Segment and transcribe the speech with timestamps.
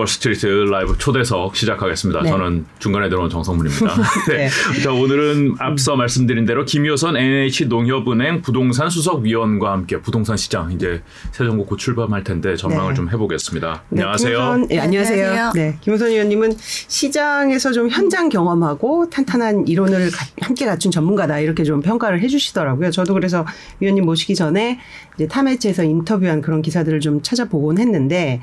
[0.00, 2.22] 월스트리트 라이브 초대석 시작하겠습니다.
[2.22, 2.30] 네.
[2.30, 3.86] 저는 중간에 들어온 정성문입니다.
[4.28, 4.48] 네.
[4.48, 4.82] 네.
[4.82, 11.02] 자, 오늘은 앞서 말씀드린 대로 김효선 NH농협은행 부동산 수석위원과 함께 부동산 시장 이제
[11.32, 12.96] 새 정부 곧 출범할 텐데 전망을 네.
[12.96, 13.82] 좀 해보겠습니다.
[13.90, 14.38] 네, 안녕하세요.
[14.38, 15.52] 김효선, 네, 안녕하세요.
[15.54, 21.82] 네, 김효선 의원님은 시장에서 좀 현장 경험하고 탄탄한 이론을 가, 함께 갖춘 전문가다 이렇게 좀
[21.82, 22.90] 평가를 해주시더라고요.
[22.90, 23.46] 저도 그래서
[23.80, 24.80] 위원님 모시기 전에
[25.16, 28.40] 이제 타매체에서 인터뷰한 그런 기사들을 좀 찾아보곤 했는데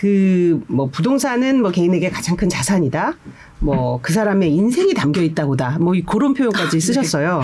[0.00, 3.14] 그 뭐 부동산은 뭐 개인에게 가장 큰 자산이다.
[3.60, 5.78] 뭐 그 사람의 인생이 담겨 있다고다.
[5.80, 6.80] 뭐 그런 표현까지 아, 네.
[6.80, 7.42] 쓰셨어요.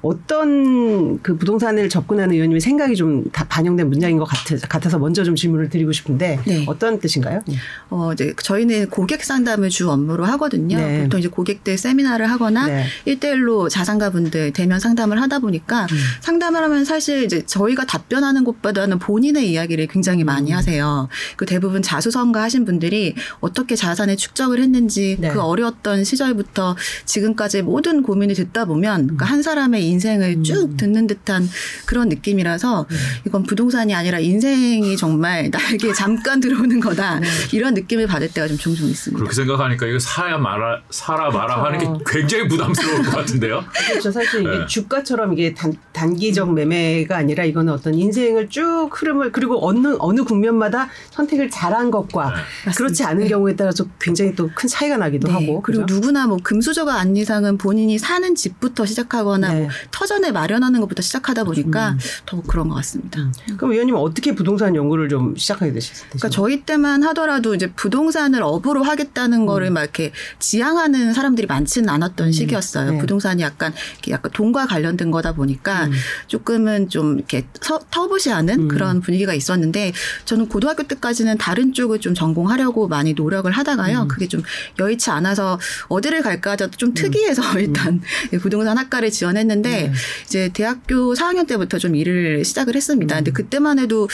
[0.00, 5.34] 어떤 그 부동산을 접근하는 의원님의 생각이 좀 다 반영된 문장인 것 같아 서 먼저 좀
[5.34, 6.64] 질문을 드리고 싶은데 네.
[6.66, 7.42] 어떤 뜻인가요?
[7.90, 10.76] 어, 이제 저희는 고객 상담을 주 업무로 하거든요.
[10.76, 11.02] 네.
[11.02, 12.84] 보통 이제 고객들 세미나를 하거나 네.
[13.06, 15.96] 1대1로 자산가분들 대면 상담을 하다 보니까 음.
[16.20, 20.56] 상담을 하면 사실 이제 저희가 답변하는 것보다는 본인의 이야기를 굉장히 많이 음.
[20.56, 21.08] 하세요.
[21.36, 25.30] 그 대부분 자수성가 하신 분들이 어떻게 자산을 축적을 했는지 네.
[25.30, 29.16] 그 어려웠던 시절부터 지금까지 모든 고민을 듣다 보면 음.
[29.16, 30.44] 그한 사람의 인생을 음.
[30.44, 31.48] 쭉 듣는 듯한
[31.86, 32.96] 그런 느낌이라서 네.
[33.26, 37.28] 이건 부동산이 아니라 인생이 정말 나에게 잠깐 들어오는 거다 네.
[37.52, 39.18] 이런 느낌을 받을 때가 좀 종종 있습니다.
[39.18, 43.64] 그렇게 생각하니까 이거 사야 말아 사라 마라 하는 게 굉장히 부담스러울 것 같은데요.
[43.88, 44.12] 그렇죠.
[44.12, 44.66] 사실 이게 네.
[44.66, 50.88] 주가처럼 이게 단, 단기적 매매가 아니라 이거는 어떤 인생을 쭉 흐름을 그리고 어느 어느 국면마다
[51.10, 52.34] 선택을 잘한 것과
[52.66, 52.72] 네.
[52.72, 53.28] 그렇지 않은 네.
[53.28, 55.34] 경우에 따라서 굉장히 또 큰 차이가 나기도 네.
[55.40, 55.94] 하고 그리고 그렇죠?
[55.94, 61.90] 누구나 뭐 금수저가 안 이상은 본인이 사는 집부터 시작하거나 뭐 터전을 마련하는 것부터 시작하다 보니까
[61.90, 61.98] 음.
[62.26, 63.20] 더 그런 것 같습니다.
[63.20, 63.32] 음.
[63.56, 66.08] 그럼 의원님 어떻게 부동산 연구를 좀 시작하게 되셨어요?
[66.10, 69.46] 그러니까 저희 때만 하더라도 이제 부동산을 업으로 하겠다는 음.
[69.46, 72.32] 거를 막 이렇게 지향하는 사람들이 많지는 않았던 음.
[72.32, 72.92] 시기였어요.
[72.92, 72.98] 네.
[72.98, 73.72] 부동산이 약간
[74.10, 75.92] 약간 돈과 관련된 거다 보니까 음.
[76.26, 78.68] 조금은 좀 이렇게 터, 터부시하는 음.
[78.68, 79.92] 그런 분위기가 있었는데
[80.24, 84.08] 저는 고등학교 때까지는 다른 쪽을 좀 전공하려고 많이 노력을 하다가요.
[84.08, 84.42] 그게 좀
[84.78, 88.00] 여의치 않아 서 어디를 갈까 하다 좀 특이해서 일단
[88.40, 89.92] 부동산 학과를 지원했는데 네.
[90.24, 93.16] 이제 대학교 4학년 때부터 좀 일을 시작을 했습니다.
[93.16, 93.32] 근데 음.
[93.32, 94.08] 그때만 해도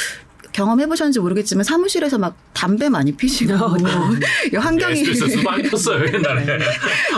[0.54, 3.90] 경험해 보셨는지 모르겠지만 사무실에서 막 담배 많이 피시고 어, 네.
[4.56, 5.02] 환경이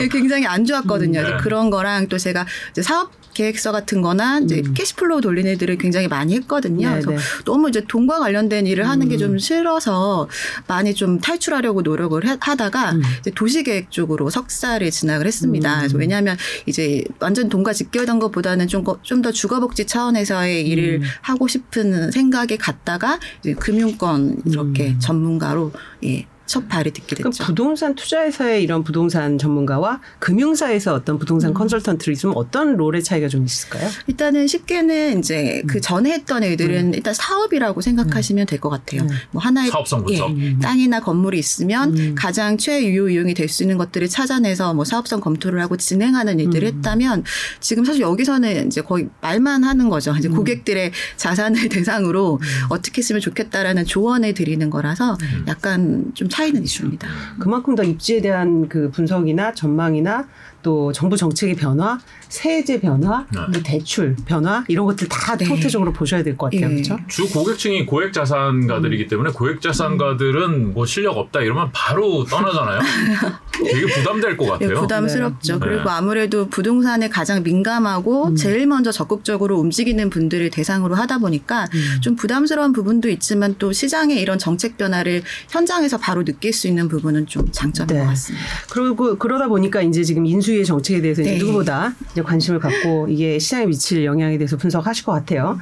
[0.01, 1.23] 네, 굉장히 안 좋았거든요.
[1.23, 1.37] 네.
[1.41, 4.73] 그런 거랑 또 제가 이제 사업 계획서 같은 거나 이제 음.
[4.73, 6.89] cash flow 돌리는 일들을 굉장히 많이 했거든요.
[6.89, 7.01] 네네.
[7.03, 7.45] 그래서 네.
[7.45, 9.39] 너무 이제 돈과 관련된 일을 하는 게좀 음.
[9.39, 10.27] 싫어서
[10.67, 13.03] 많이 좀 탈출하려고 노력을 하다가 음.
[13.21, 15.75] 이제 도시계획 쪽으로 석사를 진학을 했습니다.
[15.75, 15.79] 음.
[15.81, 21.07] 그래서 왜냐하면 이제 완전 돈과 직결된 것보다는 좀더 주거복지 차원에서의 일을 음.
[21.21, 24.99] 하고 싶은 생각에 갔다가 이제 금융권 이렇게 음.
[24.99, 25.73] 전문가로
[26.05, 26.27] 예.
[26.47, 27.45] 첫 발이 듣게 됐죠.
[27.45, 31.55] 부동산 투자회사의 이런 부동산 전문가와 금융사에서 어떤 부동산 음.
[31.55, 33.89] 컨설턴트를 있으면 어떤 롤의 차이가 좀 있을까요?
[34.07, 35.67] 일단은 쉽게는 이제 음.
[35.67, 36.95] 그 전에 했던 애들은 음.
[36.95, 38.47] 일단 사업이라고 생각하시면 음.
[38.47, 39.03] 될것 같아요.
[39.03, 39.09] 음.
[39.33, 42.15] 뭐 하나의 사업성부터 예, 땅이나 건물이 있으면 음.
[42.17, 47.25] 가장 최유효 이용이 될 수 있는 것들을 찾아내서 뭐 사업성 검토를 하고 진행하는 일들을 했다면
[47.61, 50.15] 지금 사실 여기서는 이제 거의 말만 하는 거죠.
[50.19, 57.09] 이제 고객들의 자산을 대상으로 어떻게 쓰면 좋겠다라는 조언을 드리는 거라서 약간 좀 차이는 있습니다.
[57.39, 60.27] 그만큼 더 입지에 대한 그 분석이나 전망이나
[60.63, 61.99] 또 정부 정책의 변화,
[62.29, 63.63] 세제 변화, 네.
[63.63, 65.45] 대출 변화 이런 것들 다 네.
[65.47, 66.69] 토태적으로 보셔야 될 것 같아요.
[66.69, 66.75] 네.
[66.83, 66.99] 그렇죠?
[67.09, 69.09] 주 고객층이 고액 자산가들이기 음.
[69.09, 72.81] 때문에 고액 자산가들은 뭐 실력 없다 이러면 바로 떠나잖아요.
[73.65, 74.69] 되게 부담될 것 네, 같아요.
[74.69, 75.59] 네, 부담스럽죠.
[75.61, 75.67] 네.
[75.67, 78.37] 그리고 아무래도 부동산에 가장 민감하고 음.
[78.37, 82.01] 제일 먼저 적극적으로 움직이는 분들을 대상으로 하다 보니까 음.
[82.03, 87.27] 좀 부담스러운 부분도 있지만 또 시장의 이런 정책 변화를 현장에서 바로 느낄 수 있는 부분은
[87.27, 88.45] 좀 장점인 것 같습니다.
[88.71, 91.39] 그리고 그러다 보니까 이제 지금 인수 인수위의 정책에 대해서 네.
[91.39, 95.59] 누구보다 이제 관심을 갖고 이게 시장에 미칠 영향에 대해서 분석하실 것 같아요.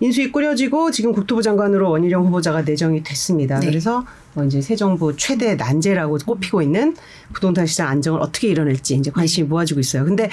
[0.00, 3.60] 인수위 꾸려지고 지금 국토부 장관으로 원희룡 후보자가 내정이 됐습니다.
[3.60, 3.66] 네.
[3.66, 6.96] 그래서 뭐 이제 새 정부 최대 난제라고 꼽히고 있는
[7.32, 9.48] 부동산 시장 안정을 어떻게 이뤄낼지 이제 관심이 네.
[9.48, 10.04] 모아지고 있어요.
[10.04, 10.28] 근데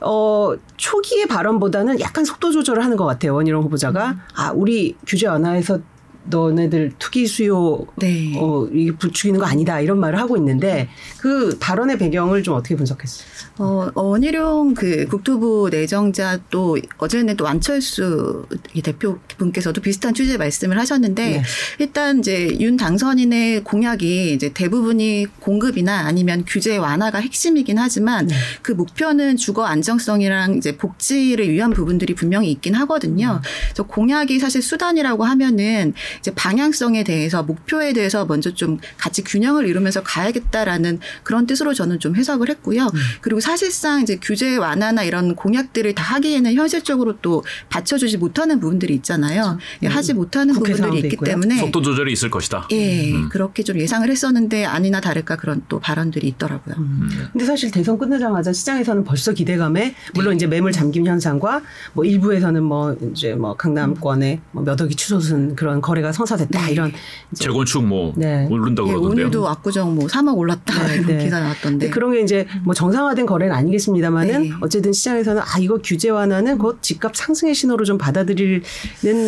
[0.00, 3.34] 어, 초기의 발언보다는 약간 속도 조절을 하는 것 같아요.
[3.34, 4.10] 원희룡 후보자가.
[4.10, 4.18] 음.
[4.36, 5.80] 아, 우리 규제 완화에서
[6.28, 8.34] 너네들 투기 수요 네.
[8.36, 10.88] 어 이게 부추기는 거 아니다 이런 말을 하고 있는데
[11.18, 13.26] 그 발언의 배경을 좀 어떻게 분석했어요?
[13.58, 18.46] 어 원희룡 그 국토부 내정자 또 어제는 또 안철수
[18.82, 21.42] 대표분께서도 비슷한 취지의 말씀을 하셨는데 네.
[21.78, 28.34] 일단 이제 윤 당선인의 공약이 이제 대부분이 공급이나 아니면 규제 완화가 핵심이긴 하지만 네.
[28.62, 33.40] 그 목표는 주거 안정성이랑 이제 복지를 위한 부분들이 분명히 있긴 하거든요.
[33.42, 33.48] 음.
[33.68, 40.02] 그래서 공약이 사실 수단이라고 하면은 이제 방향성에 대해서 목표에 대해서 먼저 좀 같이 균형을 이루면서
[40.02, 42.84] 가야겠다라는 그런 뜻으로 저는 좀 해석을 했고요.
[42.86, 43.00] 음.
[43.20, 49.58] 그리고 사실상 이제 규제 완화나 이런 공약들을 다 하기에는 현실적으로 또 받쳐주지 못하는 부분들이 있잖아요.
[49.82, 51.30] 예, 하지 못하는 부분들이 있기 있고요.
[51.30, 52.68] 때문에 속도 조절이 있을 것이다.
[52.72, 53.28] 예, 음.
[53.28, 56.74] 그렇게 좀 예상을 했었는데 아니나 다를까 그런 또 발언들이 있더라고요.
[56.78, 57.08] 음.
[57.32, 61.62] 근데 사실 대선 끝나자마자 시장에서는 벌써 기대감에 물론 이제 매물 잠김 현상과
[61.94, 66.72] 뭐 일부에서는 뭐 이제 뭐 강남권에 뭐 몇 억이 추솟은 그런 거래가 성사됐다 네.
[66.72, 66.92] 이런
[67.34, 68.46] 재건축 뭐 네.
[68.50, 69.26] 오른다고 예, 그러던데요.
[69.26, 71.24] 오늘도 압구정 뭐 3억 올랐다 네, 이런 네.
[71.24, 71.90] 기사 나왔던데.
[71.90, 74.50] 그런 게 이제 뭐 정상화된 거래는 아니겠습니다만은 네.
[74.60, 78.62] 어쨌든 시장에서는 아 이거 규제 완화는 곧 집값 상승의 신호로 좀 받아들이는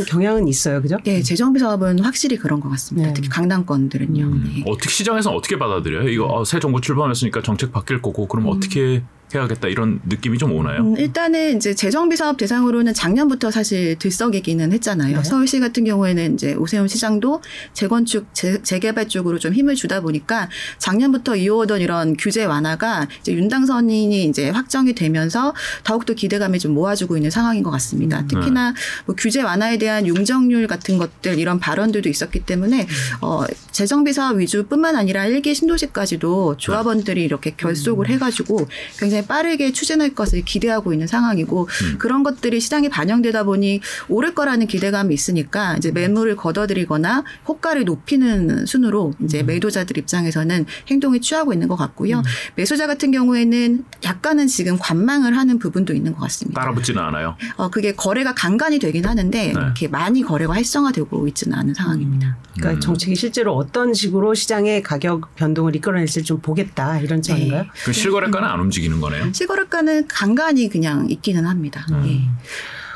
[0.09, 0.97] 경향은 있어요, 그죠?
[1.05, 3.09] 네, 재정비 사업은 확실히 그런 것 같습니다.
[3.09, 3.15] 네.
[3.15, 4.25] 특히 강남권들은요.
[4.25, 4.45] 음.
[4.45, 4.65] 네.
[4.67, 6.09] 어떻게 시장에서 어떻게 받아들여요?
[6.09, 9.03] 이거 어, 새 정부 출범했으니까 정책 바뀔 거고 그럼 어떻게
[9.35, 10.81] 해야겠다 이런 느낌이 좀 오나요?
[10.81, 15.17] 음, 일단은 이제 재정비 사업 대상으로는 작년부터 사실 들썩이기는 했잖아요.
[15.19, 15.25] 네.
[15.25, 17.43] 서울시 같은 경우에는 이제 오세훈 시장도
[17.73, 20.49] 재건축 재, 재개발 쪽으로 좀 힘을 주다 보니까
[20.79, 25.55] 작년부터 이어오던 이런 규제 완화가 이제 윤당선인이 이제 확정이 되면서
[25.85, 28.27] 더욱더 기대감을 좀 모아주고 있는 상황인 것 같습니다.
[28.27, 28.75] 특히나
[29.07, 32.87] 뭐 규제 완화에 대한 용적률 같은 것들 이런 발언들도 있었기 때문에
[33.21, 40.43] 어, 재정비 사업 위주뿐만 아니라 일기 신도시까지도 조합원들이 이렇게 결속을 해가지고 굉장히 빠르게 추진할 것을
[40.45, 41.69] 기대하고 있는 상황이고
[41.99, 49.15] 그런 것들이 시장에 반영되다 보니 오를 거라는 기대감이 있으니까 이제 매물을 걷어들이거나 호가를 높이는 순으로
[49.25, 52.23] 이제 매도자들 입장에서는 행동을 취하고 있는 것 같고요.
[52.55, 56.61] 매수자 같은 경우에는 약간은 지금 관망을 하는 부분도 있는 것 같습니다.
[56.61, 57.37] 따라붙지는 않아요.
[57.57, 62.37] 어, 그게 거래가 간간이 되긴 하는데 이렇게 많이 거래가 활성화되고 있지는 않은 상황입니다.
[62.59, 67.67] 그러니까 정책이 실제로 어떤 식으로 시장의 가격 변동을 이끌어낼지 좀 보겠다 이런 차원인가요?
[67.85, 69.33] 그 실거래가는 안 움직이는 거 네요.
[69.33, 71.87] 실거래가는 간간이 그냥 있기는 합니다.
[72.05, 72.21] 예.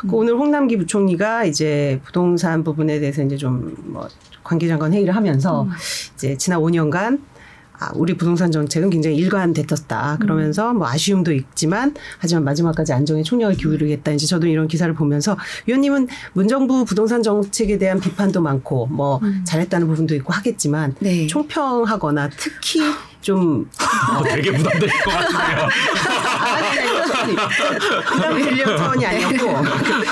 [0.03, 4.09] 그 오늘 홍남기 부총리가 이제 부동산 부분에 대해서 이제 좀 뭐
[4.44, 5.67] 관계장관 회의를 하면서
[6.14, 7.20] 이제 지난 5년간
[7.79, 10.19] 아, 우리 부동산 정책은 굉장히 일관됐었다.
[10.20, 14.12] 그러면서 뭐 아쉬움도 있지만 하지만 마지막까지 안정에 총력을 기울이겠다.
[14.12, 15.37] 이제 저도 이런 기사를 보면서
[15.67, 21.26] 위원님은 문정부 부동산 정책에 대한 비판도 많고 뭐 잘했다는 부분도 있고 하겠지만 네.
[21.26, 22.81] 총평하거나 특히
[23.23, 23.71] 좀
[24.19, 25.69] 어, 되게 부담될 것 같은데요.
[28.09, 29.63] 부담이 들려는 차원이 아니었고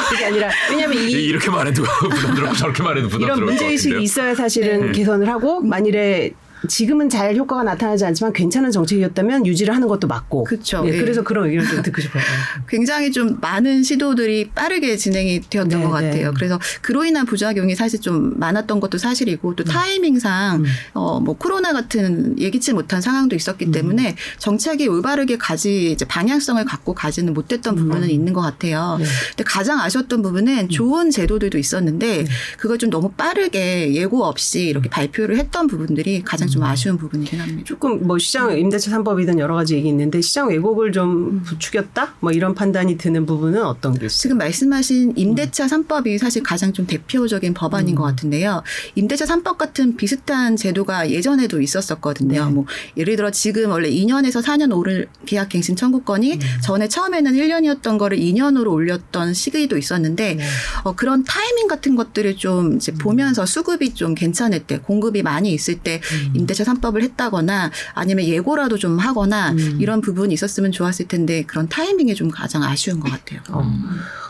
[0.09, 4.05] 그게 아니라 왜냐하면 이 이렇게 말해도 부담스럽고 저렇게 말해도 이런 부담스러울 것 문제 의식이 같은데요.
[4.05, 4.93] 있어야 사실은 네.
[4.93, 6.31] 개선을 하고 만일에
[6.69, 10.45] 지금은 잘 효과가 나타나지 않지만 괜찮은 정책이었다면 유지를 하는 것도 맞고.
[10.85, 11.01] 네, 예.
[11.01, 12.23] 그래서 그런 의견을 좀 듣고 싶어요.
[12.69, 16.29] 굉장히 좀 많은 시도들이 빠르게 진행이 되었던 네, 것 같아요.
[16.29, 16.35] 네.
[16.35, 22.73] 그래서 그로 인한 부작용이 사실 좀 많았던 것도 사실이고 또 타이밍상 어뭐 코로나 같은 예기치
[22.73, 28.41] 못한 상황도 있었기 때문에 정책이 올바르게 가지 이제 방향성을 갖고 가지는 못했던 부분은 있는 것
[28.41, 28.97] 같아요.
[28.99, 29.07] 네.
[29.31, 32.27] 근데 가장 아쉬웠던 부분은 좋은 제도들도 있었는데
[32.59, 37.63] 그걸 좀 너무 빠르게 예고 없이 이렇게 발표를 했던 부분들이 가장 좀 아쉬운 부분이긴 합니다.
[37.65, 42.15] 조금 뭐 시장 임대차 3법이든 여러 가지 얘기 있는데 시장 왜곡을 좀 부추겼다?
[42.21, 44.19] 뭐 이런 판단이 드는 부분은 어떤 게 있어요?
[44.21, 48.63] 지금 말씀하신 임대차 3법이 사실 가장 좀 대표적인 법안인 것 같은데요.
[48.95, 52.45] 임대차 3법 같은 비슷한 제도가 예전에도 있었었거든요.
[52.45, 52.51] 네.
[52.51, 52.67] 뭐
[52.97, 59.35] 예를 들어 지금 원래 2년에서 4년 오를 계약갱신 청구권이 전에 처음에는 1년이었던 거를 2년으로 올렸던
[59.35, 60.45] 시기도 있었는데 네.
[60.85, 65.79] 어, 그런 타이밍 같은 것들을 좀 이제 보면서 수급이 좀 괜찮을 때 공급이 많이 있을
[65.79, 66.01] 때
[66.41, 72.31] 임대차 3법을 했다거나 아니면 예고라도 좀 하거나 이런 부분이 있었으면 좋았을 텐데 그런 타이밍이 좀
[72.31, 73.41] 가장 아쉬운 것 같아요.
[73.51, 73.63] 어.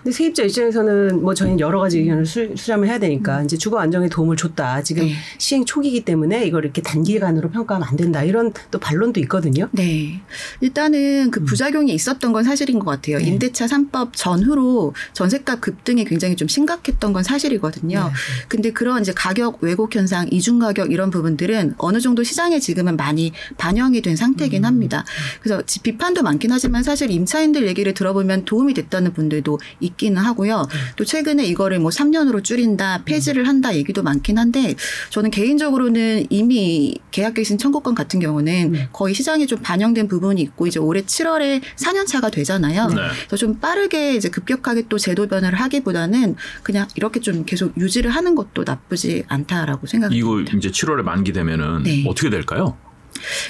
[0.02, 4.08] 근데 세입자 입장에서는 뭐 저희는 여러 가지 의견을 수, 수렴을 해야 되니까 이제 주거 안정에
[4.08, 4.82] 도움을 줬다.
[4.82, 5.14] 지금 네.
[5.36, 8.22] 시행 초기이기 때문에 이걸 이렇게 단기간으로 평가하면 안 된다.
[8.22, 9.68] 이런 또 반론도 있거든요.
[9.72, 10.20] 네.
[10.60, 13.18] 일단은 그 부작용이 있었던 건 사실인 것 같아요.
[13.18, 13.24] 네.
[13.24, 17.98] 임대차 3법 전후로 전세가 급등이 굉장히 좀 심각했던 건 사실이거든요.
[17.98, 18.12] 네.
[18.48, 23.32] 근데 그런 이제 가격 왜곡 현상, 이중 가격 이런 부분들은 어느 정도 시장에 지금은 많이
[23.58, 25.04] 반영이 된 상태이긴 합니다.
[25.40, 30.66] 그래서 지- 비판도 많긴 하지만 사실 임차인들 얘기를 들어보면 도움이 됐다는 분들도 있기는 하고요.
[30.96, 34.74] 또 최근에 이거를 뭐 3년으로 줄인다, 폐지를 한다 얘기도 많긴 한데
[35.10, 41.02] 저는 개인적으로는 이미 계약갱신 청구권 같은 경우는 거의 시장에 좀 반영된 부분이 있고 이제 올해
[41.02, 42.86] 7월에 4년 차가 되잖아요.
[42.88, 42.94] 네.
[43.26, 48.34] 그래서 좀 빠르게 이제 급격하게 또 제도 변화를 하기보다는 그냥 이렇게 좀 계속 유지를 하는
[48.34, 50.56] 것도 나쁘지 않다라고 이거 생각합니다.
[50.56, 52.04] 이제 7월에 만기 되면은 네.
[52.08, 52.76] 어떻게 될까요?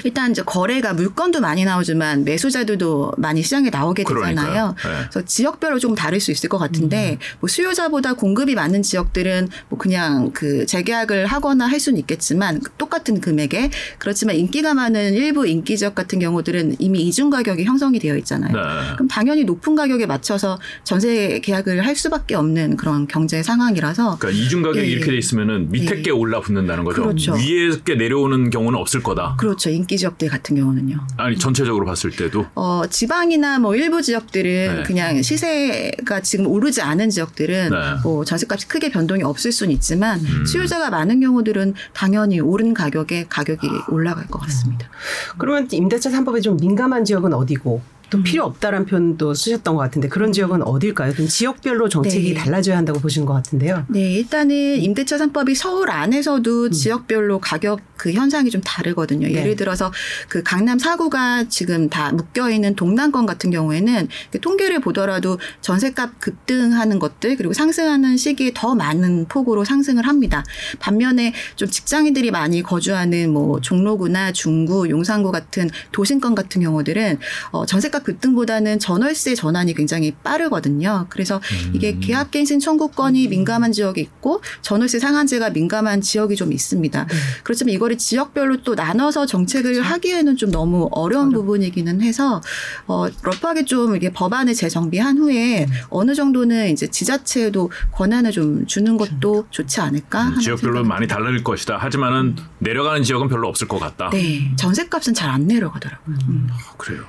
[0.05, 4.75] 일단 이제 거래가 물건도 많이 나오지만 매수자들도 많이 시장에 나오게 되잖아요.
[4.77, 4.91] 네.
[5.11, 10.31] 그래서 지역별로 좀 다를 수 있을 것 같은데 뭐 수요자보다 공급이 많은 지역들은 뭐 그냥
[10.33, 16.19] 그 재계약을 하거나 할 수는 있겠지만 똑같은 금액에 그렇지만 인기가 많은 일부 인기 지역 같은
[16.19, 18.53] 경우들은 이미 이중 가격이 형성이 되어 있잖아요.
[18.53, 18.95] 네.
[18.95, 24.63] 그럼 당연히 높은 가격에 맞춰서 전세 계약을 할 수밖에 없는 그런 경제 상황이라서 그러니까 이중
[24.63, 26.03] 가격이 예, 이렇게 돼 있으면은 밑에 예.
[26.03, 27.03] 게 올라 붙는다는 거죠.
[27.03, 27.35] 그렇죠.
[27.35, 29.37] 위에 게 내려오는 경우는 없을 거다.
[29.39, 29.60] 그렇죠.
[29.69, 30.99] 인기 지역들 같은 경우는요.
[31.17, 34.83] 아니 전체적으로 봤을 때도 어, 지방이나 뭐 일부 지역들은 네.
[34.85, 37.77] 그냥 시세가 지금 오르지 않은 지역들은 네.
[38.03, 40.47] 뭐 전세값이 크게 변동이 없을 수는 있지만 음.
[40.47, 44.89] 수요자가 많은 경우들은 당연히 오른 가격에 가격이 올라갈 것 같습니다.
[45.37, 48.23] 그러면 임대차 3법에 좀 민감한 지역은 어디고 또 음.
[48.23, 51.13] 필요 없다라는 표현도 쓰셨던 것 같은데 그런 지역은 어딜까요?
[51.13, 52.41] 그럼 지역별로 정책이 네.
[52.41, 53.85] 달라져야 한다고 보신 것 같은데요.
[53.89, 56.71] 네, 일단은 임대차 3법이 서울 안에서도 음.
[56.71, 59.27] 지역별로 가격 그 현상이 좀 다르거든요.
[59.27, 59.35] 네.
[59.35, 59.93] 예를 들어서
[60.29, 66.99] 그 강남 4구가 지금 다 묶여 있는 동남권 같은 경우에는 그 통계를 보더라도 전세값 급등하는
[66.99, 70.45] 것들 그리고 상승하는 시기에 더 많은 폭으로 상승을 합니다.
[70.79, 77.19] 반면에 좀 직장인들이 많이 거주하는 뭐 종로구나 중구, 용산구 같은 도심권 같은 경우들은
[77.51, 81.07] 어, 전세값 급등보다는 전월세 전환이 굉장히 빠르거든요.
[81.09, 81.41] 그래서
[81.73, 87.07] 이게 계약갱신 청구권이 민감한 지역이 있고 전월세 상한제가 민감한 지역이 좀 있습니다.
[87.43, 92.41] 그렇지만 이거를 지역별로 또 나눠서 정책을 하기에는 좀 너무 어려운 부분이기는 해서
[92.87, 99.47] 어, 러프하게 좀 이게 법안을 재정비한 후에 어느 정도는 이제 지자체에도 권한을 좀 주는 것도
[99.51, 101.79] 좋지 않을까 하는 음, 지역별로 많이 다를 것이다.
[101.79, 104.11] 하지만은 내려가는 지역은 별로 없을 것 같다.
[104.11, 106.17] 네, 전세값은 잘 안 내려가더라고요.
[106.29, 106.49] 음.
[106.51, 107.05] 아, 그래요.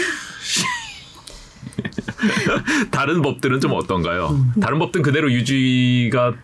[2.90, 4.44] 다른 법들은 좀 어떤가요?
[4.60, 6.34] 다른 법들은 그대로 유지가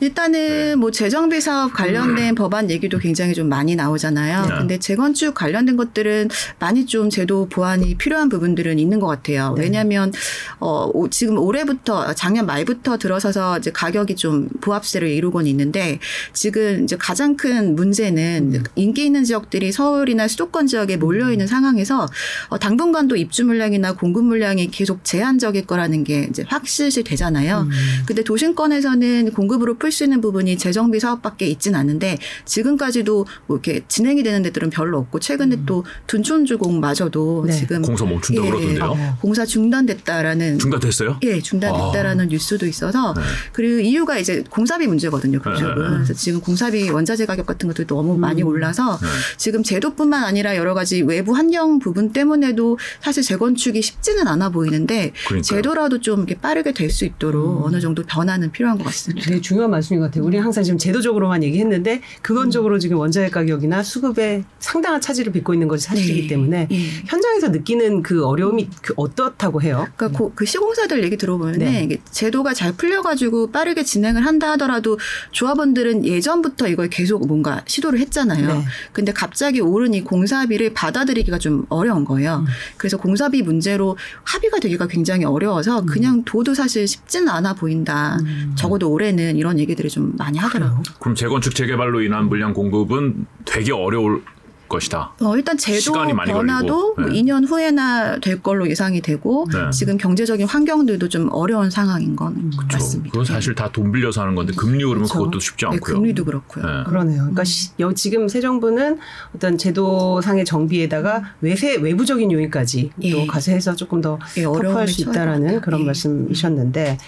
[0.00, 0.74] 일단은 네.
[0.74, 4.42] 뭐 재정비 사업 관련된 법안 얘기도 굉장히 좀 많이 나오잖아요.
[4.42, 4.48] 네.
[4.58, 9.54] 근데 재건축 관련된 것들은 많이 좀 제도 보완이 필요한 부분들은 있는 것 같아요.
[9.56, 9.62] 네.
[9.64, 10.12] 왜냐하면
[10.58, 16.00] 어 오- 지금 올해부터 작년 말부터 들어서서 이제 가격이 좀 부합세를 이루곤 있는데
[16.32, 18.64] 지금 이제 가장 큰 문제는 음.
[18.74, 22.08] 인기 있는 지역들이 서울이나 수도권 지역에 몰려 있는 상황에서
[22.48, 27.60] 어, 당분간도 입주 물량이나 공급 물량이 계속 제한적일 거라는 게 이제 확실시 되잖아요.
[27.60, 27.70] 음.
[28.06, 34.22] 근데 도심권에서는 공급으로 풀 수 있는 부분이 재정비 사업밖에 있진 않은데 지금까지도 뭐 이렇게 진행이
[34.22, 37.46] 되는 데들은 별로 없고 최근에 또 둔촌주공마저도 음.
[37.48, 37.52] 네.
[37.52, 38.84] 지금 공사 멈춘다 예, 그러던데요.
[38.84, 39.18] 어.
[39.20, 41.18] 공사 중단됐다라는 중단됐어요?
[41.22, 43.20] 예, 중단됐다라는 뉴스도 있어서 네.
[43.52, 45.38] 그리고 이유가 이제 공사비 문제거든요.
[45.38, 45.74] 네, 그쪽은.
[45.74, 45.94] 네, 네.
[45.96, 49.06] 그래서 지금 공사비 원자재 가격 같은 것도 너무 많이 올라서 네.
[49.36, 55.42] 지금 제도뿐만 아니라 여러 가지 외부 환경 부분 때문에도 사실 재건축이 쉽지는 않아 보이는데 그러니까요.
[55.42, 57.64] 제도라도 좀 이렇게 빠르게 될 수 있도록 음.
[57.64, 59.26] 어느 정도 변화는 필요한 것 같습니다.
[59.28, 60.24] 되게 중요한 말씀인 것 같아요.
[60.24, 65.86] 우리는 항상 지금 제도적으로만 얘기했는데 근본적으로 지금 원자재 가격이나 수급에 상당한 차질을 빚고 있는 것이
[65.86, 66.26] 사실이기 네.
[66.28, 66.76] 때문에 예.
[67.06, 69.86] 현장에서 느끼는 그 어려움이 그 어떻다고 해요?
[69.96, 71.88] 그러니까 고- 그 시공사들 얘기 들어보면 네.
[72.10, 74.98] 제도가 잘 풀려가지고 빠르게 진행을 한다 하더라도
[75.32, 78.46] 조합원들은 예전부터 이걸 계속 뭔가 시도를 했잖아요.
[78.46, 78.64] 네.
[78.92, 82.44] 근데 갑자기 오르니 공사비를 받아들이기가 좀 어려운 거예요.
[82.46, 82.46] 음.
[82.76, 85.86] 그래서 공사비 문제로 합의가 되기가 굉장히 어려워서 음.
[85.86, 88.18] 그냥 둬도 사실 쉽지는 않아 보인다.
[88.54, 90.82] 적어도 올해는 이런 얘기들을 좀 많이 하더라고요.
[91.00, 94.22] 그럼 재건축 재개발로 인한 물량 공급은 되게 어려울
[94.66, 95.12] 것이다.
[95.20, 96.94] 어, 일단 제도 변화도.
[96.98, 97.20] 뭐 네.
[97.20, 99.70] 2년 후에나 될 걸로 예상이 되고 네.
[99.70, 102.78] 지금 경제적인 환경들도 좀 어려운 상황인 건 그렇죠.
[102.78, 103.10] 맞습니다.
[103.12, 105.18] 그건 사실 다 돈 빌려서 하는 건데 금리 오르면 그렇죠.
[105.18, 105.96] 그것도 쉽지 네, 않고요.
[105.96, 106.64] 금리도 그렇고요.
[106.64, 106.84] 네.
[106.86, 107.18] 그러네요.
[107.18, 108.98] 그러니까 시- 여- 지금 새 정부는
[109.36, 113.10] 어떤 제도상의 정비에다가 외세 외부적인 요인까지 예.
[113.12, 115.60] 또 가세해서 조금 더 예, 터프할 수 있다라는.
[115.60, 115.84] 그런 예.
[115.84, 116.98] 말씀이셨는데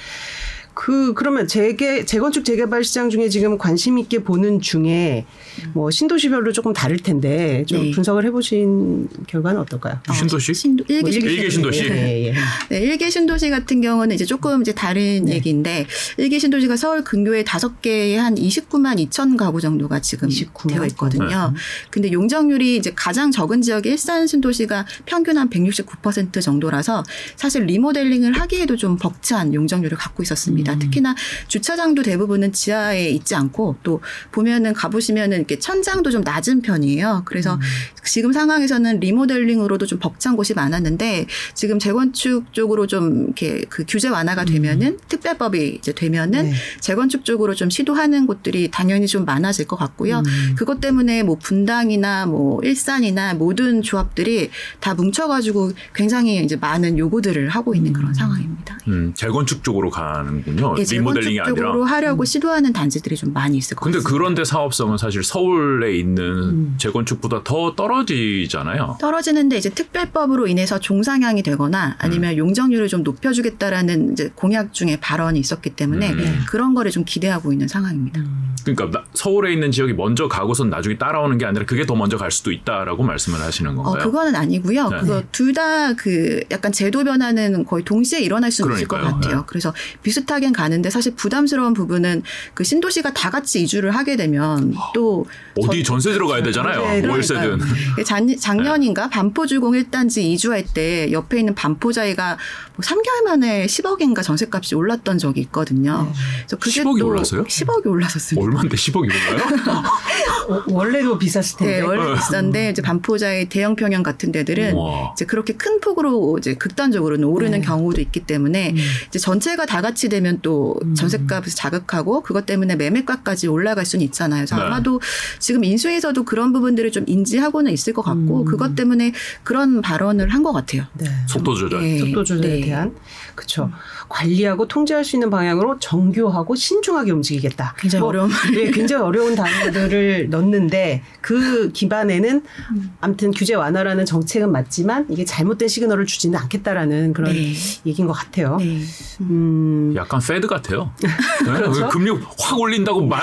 [0.77, 5.25] 그 그러면 재개 재건축 재개발 시장 중에 지금 관심 있게 보는 중에
[5.73, 7.91] 뭐 신도시별로 조금 다를 텐데 좀 네.
[7.93, 10.01] 분석을 해보신 결과는 어떨까요?
[10.13, 10.53] 신도시?
[10.53, 11.35] 신도, 일개 뭐 신도시.
[11.35, 11.85] 일개 신도시?
[11.87, 12.35] 예, 예, 예.
[12.69, 15.37] 네, 일개 신도시 같은 경우는 이제 조금 이제 다른 네.
[15.37, 15.87] 얘기인데
[16.19, 20.69] 일개 신도시가 서울 근교에 다섯 개에 한 29만 2천 가구 정도가 지금 29만?
[20.69, 21.55] 되어 있거든요.
[21.89, 27.03] 근데 용적률이 이제 가장 적은 지역의 일산 신도시가 평균 한 169% 정도라서
[27.37, 30.66] 사실 리모델링을 하기에도 좀 벅찬 용적률을 갖고 있었습니다.
[30.75, 31.15] 특히나
[31.49, 34.01] 주차장도 대부분은 지하에 있지 않고 또
[34.33, 37.23] 보면은 가보시면은 이렇게 천장도 좀 낮은 편이에요.
[37.25, 37.59] 그래서
[38.05, 44.45] 지금 상황에서는 리모델링으로도 좀 벅찬 곳이 많았는데 지금 재건축 쪽으로 좀 이렇게 그 규제 완화가
[44.45, 46.53] 되면은 특별법이 이제 되면은 네.
[46.81, 50.23] 재건축 쪽으로 좀 시도하는 곳들이 당연히 좀 많아질 것 같고요.
[50.57, 57.75] 그것 때문에 뭐 분당이나 뭐 일산이나 모든 조합들이 다 뭉쳐가지고 굉장히 이제 많은 요구들을 하고
[57.75, 58.79] 있는 그런 상황입니다.
[58.89, 60.56] 음, 재건축 쪽으로 가는군요.
[60.63, 60.75] 거군요.
[60.79, 61.85] 예, 리모델링이 아니라.
[61.87, 64.17] 하려고 시도하는 단지들이 좀 많이 있을 것 근데 같습니다.
[64.19, 66.75] 그런데 사업성은 사실 서울에 있는 음.
[66.79, 68.99] 재건축보다 더 떨어지잖아요.
[69.01, 72.39] 떨어지는데 이제 특별법으로 인해서 종상향이 되거나 아니면 음.
[72.39, 76.41] 용적률을 좀 높여주겠다라는 이제 공약 중에 발언이 있었기 때문에 음.
[76.49, 78.23] 그런 거를 좀 기대하고 있는 상황입니다.
[78.65, 82.31] 그러니까 나- 서울에 있는 지역이 먼저 가고선 나중에 따라오는 게 아니라 그게 더 먼저 갈
[82.31, 84.03] 수도 있다라고 말씀을 하시는 어, 건가요?
[84.05, 84.89] 그거는 아니고요.
[84.89, 84.99] 네.
[85.01, 89.21] 그거 둘 다 그 약간 제도 변화는 거의 동시에 일어날 수는 있을 것 그러니까요.
[89.21, 89.37] 같아요.
[89.39, 89.43] 네.
[89.47, 89.73] 그래서
[90.03, 92.23] 비슷하 긴 가는데 사실 부담스러운 부분은
[92.55, 95.27] 그 신도시가 다 같이 이주를 하게 되면 또
[95.59, 96.83] 어디 전- 전세 들어가야 되잖아요.
[96.83, 97.59] 네, 월세든.
[98.05, 102.37] 작, 작년인가 반포 주공 1단지 이주할 때 옆에 있는 반포자이가
[102.77, 106.13] 뭐 3개월 만에 10억인가 전세값이 올랐던 적이 있거든요.
[106.47, 107.45] 그래서 그게 10억이 또 올랐어요?
[107.45, 108.47] 10억이 올랐었습니다.
[108.47, 109.83] 얼마인데 10억이 올라요?
[110.49, 111.77] 어, 원래도 비쌌을 텐데.
[111.79, 115.11] 네, 원래 비싼데 이제 반포자의 대형 평형 같은 데들은 와.
[115.17, 117.67] 이제 그렇게 큰 폭으로 이제 극단적으로는 오르는 네.
[117.67, 118.77] 경우도 있기 때문에 음.
[119.09, 124.41] 이제 전체가 다 같이 되면 또 전세값을 자극하고 그것 때문에 매매가까지 올라갈 수는 있잖아요.
[124.41, 124.63] 그래서 네.
[124.63, 125.01] 아마도
[125.39, 128.45] 지금 인수에서도 그런 부분들을 좀 인지하고는 있을 것 같고 음.
[128.47, 129.13] 그것 때문에
[129.45, 130.85] 그런 발언을 한 것 같아요.
[130.95, 131.07] 네.
[131.27, 131.81] 속도 조절.
[131.83, 131.99] 네.
[131.99, 132.61] 속도 조절에 네.
[132.61, 132.95] 대한
[133.35, 133.71] 그렇죠.
[134.09, 137.75] 관리하고 통제할 수 있는 방향으로 정교하고 신중하게 움직이겠다.
[137.77, 142.93] 굉장히 어려운 예, 굉장히 어려운 단어들을 넣는데 그 기반에는 음.
[143.01, 147.53] 아무튼 규제 완화라는 정책은 맞지만 이게 잘못된 시그널을 주지는 않겠다라는 그런 네.
[147.85, 148.59] 얘기인 것 같아요.
[148.59, 148.81] 네.
[149.23, 150.93] 음, 약간 페드 같아요.
[151.01, 151.53] 네?
[151.53, 151.89] 그렇죠.
[151.89, 153.21] 금리 확 올린다고 말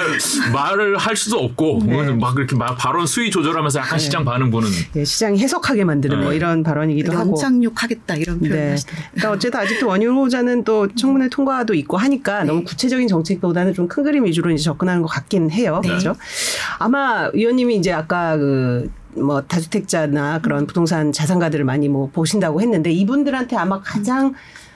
[0.52, 2.12] 말을 할 수도 없고 네.
[2.14, 4.04] 막 이렇게 막 발언 수위 조절하면서 약간 네.
[4.04, 6.36] 시장 반응 보는 예, 시장이 해석하게 만드는 뭐 네.
[6.36, 7.30] 이런 발언이기도 하고.
[7.30, 8.72] 연착륙하겠다 이런 네.
[8.72, 9.08] 하시더라고요.
[9.14, 14.04] 그러니까 어쨌든 아직도 원유 후보자는 또 청문회 통과도 있고 하니까 너무 구체적인 정책보다는 좀 큰
[14.04, 15.80] 그림 위주로 이제 접근하는 것 같긴 해요.
[15.84, 15.90] 네.
[15.90, 16.16] 그렇죠?
[16.80, 23.82] 아마 위원님이 이제 아까 그뭐 다주택자나 그런 부동산 자산가들을 많이 뭐 보신다고 했는데 이분들한테 아마
[23.82, 24.34] 가장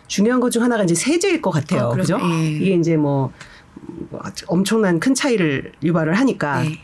[0.07, 1.87] 중요한 것 중 하나가 이제 세제일 것 같아요.
[1.87, 2.17] 어, 그렇죠.
[2.17, 2.27] 그죠?
[2.29, 2.51] 예.
[2.51, 3.31] 이게 이제 뭐
[4.47, 6.79] 엄청난 큰 차이를 유발을 하니까 네.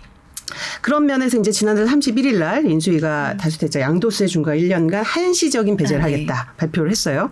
[0.81, 2.71] 그런 면에서 이제 지난달 31일 날 음.
[2.71, 6.13] 인수위가 다주택자 양도세 중과 1년간 한시적인 배제를 아, 네.
[6.13, 7.31] 하겠다 발표를 했어요.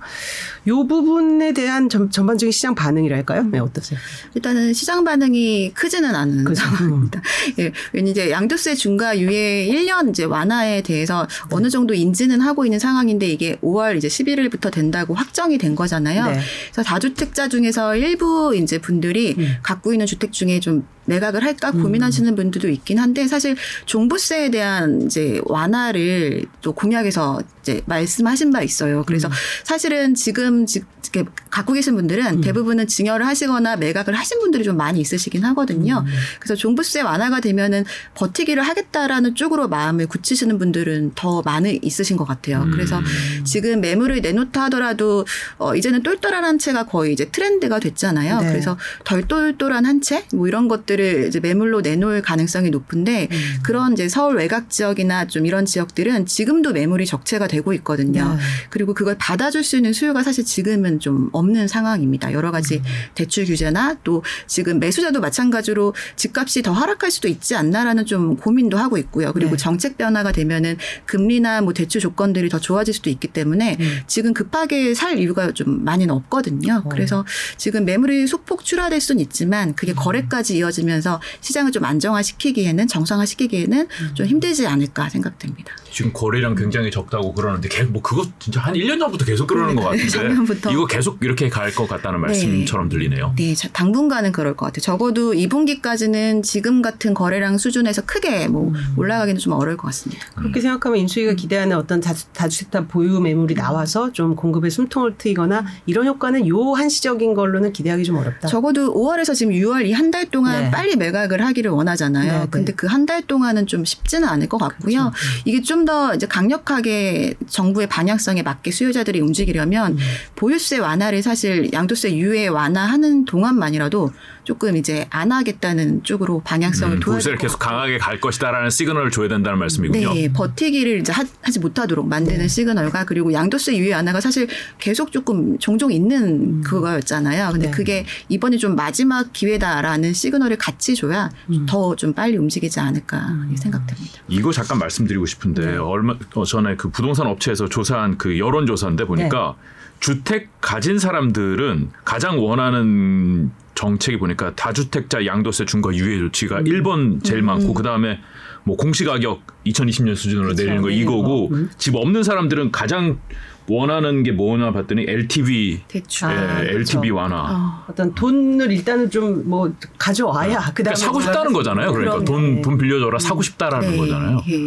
[0.67, 3.43] 요 부분에 대한 전, 전반적인 시장 반응이랄까요?
[3.51, 3.99] 네, 어떠세요?
[4.35, 6.61] 일단은 시장 반응이 크지는 않은 그죠.
[6.61, 7.21] 상황입니다.
[7.59, 12.77] 예, 왜냐 이제 양도세 중과 유예 1년 이제 완화에 대해서 어느 정도 인지는 하고 있는
[12.77, 16.25] 상황인데 이게 5월 이제 11일부터 된다고 확정이 된 거잖아요.
[16.25, 16.39] 네.
[16.71, 19.55] 그래서 다주택자 중에서 일부 이제 분들이 음.
[19.63, 25.41] 갖고 있는 주택 중에 좀 매각을 할까 고민하시는 분들도 있긴 한데 사실 종부세에 대한 이제
[25.45, 29.03] 완화를 또 공약에서 이제 말씀하신 바 있어요.
[29.05, 29.31] 그래서 음.
[29.63, 30.81] 사실은 지금 지-
[31.13, 36.05] 이렇게 갖고 계신 분들은 대부분은 증여를 하시거나 매각을 하신 분들이 좀 많이 있으시긴 하거든요.
[36.05, 36.11] 음.
[36.39, 37.83] 그래서 종부세 완화가 되면은
[38.15, 42.61] 버티기를 하겠다라는 쪽으로 마음을 굳히시는 분들은 더 많이 있으신 것 같아요.
[42.63, 42.71] 음.
[42.71, 43.01] 그래서
[43.43, 45.25] 지금 매물을 내놓다 하더라도
[45.57, 48.39] 어 이제는 똘똘한 한 채가 거의 이제 트렌드가 됐잖아요.
[48.39, 48.47] 네.
[48.47, 53.37] 그래서 덜 똘똘한 한 채 뭐 이런 것들을 이제 매물로 내놓을 가능성이 높은데 음.
[53.63, 58.35] 그런 이제 서울 외곽 지역이나 좀 이런 지역들은 지금도 매물이 적체가 되고 있거든요.
[58.35, 58.39] 네.
[58.69, 62.33] 그리고 그걸 받아줄 수 있는 수요가 사실 지금은 좀 없는 상황입니다.
[62.33, 62.83] 여러 가지 음.
[63.15, 68.97] 대출 규제나 또 지금 매수자도 마찬가지로 집값이 더 하락할 수도 있지 않나라는 좀 고민도 하고
[68.97, 69.31] 있고요.
[69.33, 69.57] 그리고 네.
[69.57, 73.99] 정책 변화가 되면은 금리나 뭐 대출 조건들이 더 좋아질 수도 있기 때문에 음.
[74.07, 76.83] 지금 급하게 살 이유가 좀 많이는 없거든요.
[76.85, 76.89] 어.
[76.89, 77.25] 그래서
[77.57, 79.73] 지금 매물이 소폭 출하될 수는 있지만 음.
[79.75, 84.15] 그게 거래까지 이어지 면서 시장을 좀 안정화시키기에는 정상화시키기에는 음.
[84.15, 85.73] 좀 힘들지 않을까 생각됩니다.
[85.91, 89.83] 지금 거래량 굉장히 적다고 그러는데 계- 뭐 그거 진짜 한 1년 전부터 계속 그러는 것
[89.83, 90.71] 같은데 작년부터.
[90.71, 93.33] 이거 계속 이렇게 갈 것 같다는 말씀처럼 들리네요.
[93.37, 94.81] 네, 자, 당분간은 그럴 것 같아요.
[94.81, 98.93] 적어도 2분기까지는 지금 같은 거래량 수준에서 크게 뭐 음.
[98.97, 100.25] 올라가기는 좀 어려울 것 같습니다.
[100.35, 106.07] 그렇게 생각하면 인수위가 기대하는 어떤 다주, 다주택자 보유 매물이 나와서 좀 공급에 숨통을 트이거나 이런
[106.07, 108.47] 효과는 요 한시적인 걸로는 기대하기 좀 어렵다.
[108.47, 110.71] 적어도 5월에서 지금 6월 이 한 달 동안 네.
[110.71, 112.31] 빨리 매각을 하기를 원하잖아요.
[112.33, 112.47] 네, 네.
[112.51, 115.11] 근데 그 한 달 동안은 좀 쉽지는 않을 것 같고요.
[115.45, 119.97] 이게 좀더 이제 강력하게 정부의 방향성에 맞게 수요자들이 움직이려면
[120.35, 124.11] 보유세 완화를 사실 양도세 유예 완화하는 동안만이라도
[124.43, 129.27] 조금 이제 안 하겠다는 쪽으로 방향성을 음, 둬야 될것 계속 강하게 갈 것이다라는 시그널을 줘야
[129.27, 130.13] 된다는 말씀이군요.
[130.13, 134.47] 네, 버티기를 이제 하, 지 못하도록 만드는 시그널과 그리고 양도세 유예 완화가 사실
[134.79, 137.49] 계속 조금 종종 있는 그거였잖아요.
[137.51, 137.71] 근데 네.
[137.71, 141.29] 그게 이번에 좀 마지막 기회다라는 시그널을 같이 줘야
[141.67, 144.21] 더좀 빨리 움직이지 않을까 생각됩니다.
[144.27, 145.77] 이거 잠깐 말씀드리고 싶은데 네.
[145.77, 149.81] 얼마 어, 전에 그 부동산 업체에서 조사한 그 여론 조사인데 보니까 네.
[149.99, 156.63] 주택 가진 사람들은 가장 원하는 정책이 보니까 다주택자 양도세 중과 유예 조치가 음.
[156.65, 158.19] 1번 제일 많고 그다음에
[158.63, 161.55] 뭐 공시가격 2020년 수준으로 그쵸, 내리는 거 이거고 거.
[161.55, 161.69] 음.
[161.79, 163.19] 집 없는 사람들은 가장
[163.67, 166.29] 원하는 게 뭐냐 봤더니 LTV 대출.
[166.29, 166.77] 예, 아, 그렇죠.
[166.97, 167.37] LTV 완화.
[167.51, 167.85] 어.
[167.89, 171.91] 어떤 돈을 일단은 좀 뭐 가져와야 그다음에 그러니까 사고 싶다는 거잖아요.
[171.91, 172.25] 그러니까 그럼요.
[172.25, 174.37] 돈, 돈 빌려줘라 사고 싶다라는 네, 거잖아요.
[174.49, 174.57] 예.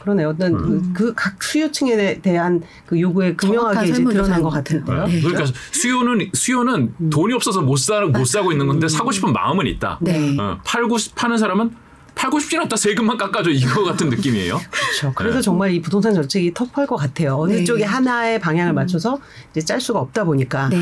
[0.00, 4.80] 그러네 어떤 그각 수요층에 대한 그 요구에 극명하게 이제 드러난 것것 같아요.
[4.84, 5.06] 같은데요.
[5.06, 5.20] 네.
[5.20, 9.98] 그러니까 수요는 수요는 돈이 없어서 못 사 못 사고 있는 건데 사고 싶은 마음은 있다.
[10.00, 10.36] 네.
[10.38, 11.70] 어, 팔고 싶- 파는 사람은
[12.14, 14.60] 팔고 싶진 않다 세금만 깎아줘 이거 같은 느낌이에요.
[14.70, 15.12] 그렇죠.
[15.14, 15.42] 그래서 네.
[15.42, 17.36] 정말 이 부동산 정책이 터프할 것 같아요.
[17.38, 17.64] 어느 네.
[17.64, 19.18] 쪽에 하나의 방향을 맞춰서
[19.50, 20.68] 이제 짤 수가 없다 보니까.
[20.68, 20.76] 네.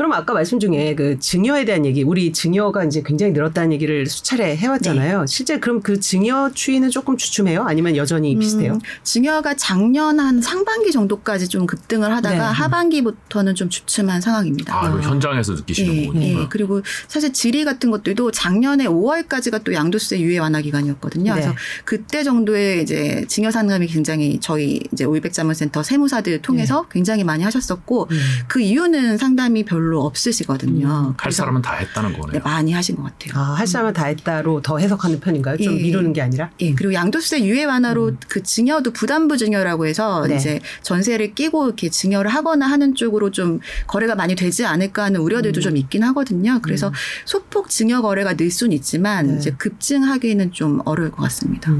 [0.00, 4.56] 그럼 아까 말씀 중에 그 증여에 대한 얘기, 우리 증여가 이제 굉장히 늘었다는 얘기를 수차례
[4.56, 5.26] 해왔잖아요.
[5.28, 7.64] 실제 그럼 그 증여 추이는 조금 주춤해요?
[7.64, 8.72] 아니면 여전히 비슷해요?
[8.72, 12.40] 음, 증여가 작년 한 상반기 정도까지 좀 급등을 하다가 네.
[12.40, 14.74] 하반기부터는 좀 주춤한 상황입니다.
[14.74, 16.24] 아, 이거 현장에서 느끼시는 예, 거군요.
[16.24, 16.46] 예.
[16.48, 21.34] 그리고 사실 지리 같은 것들도 작년에 5월까지가 또 양도세 유예 완화 기간이었거든요.
[21.34, 21.40] 네.
[21.42, 28.08] 그래서 그때 정도에 이제 증여 상담이 굉장히 저희 이제 오이백자문센터 세무사들 통해서 굉장히 많이 하셨었고
[28.10, 28.18] 음.
[28.48, 30.88] 그 이유는 상담이 별로 없으시거든요.
[30.88, 32.42] 할 그래서 사람은 다 했다는 네, 거네요.
[32.42, 33.32] 많이 하신 것 같아요.
[33.40, 35.56] 아, 할 사람은 다 했다로 더 해석하는 편인가요?
[35.58, 35.82] 좀 예.
[35.82, 36.50] 미루는 게 아니라?
[36.60, 40.28] 예, 그리고 양도세 유예 완화로 그 증여도 부담부 증여라고 해서 음.
[40.28, 40.36] 네.
[40.36, 45.60] 이제 전세를 끼고 이렇게 증여를 하거나 하는 쪽으로 좀 거래가 많이 되지 않을까 하는 우려들도
[45.60, 45.62] 음.
[45.62, 46.60] 좀 있긴 하거든요.
[46.62, 46.92] 그래서
[47.24, 49.36] 소폭 증여 거래가 늘 수는 있지만 네.
[49.36, 51.72] 이제 급증하기는 좀 어려울 것 같습니다.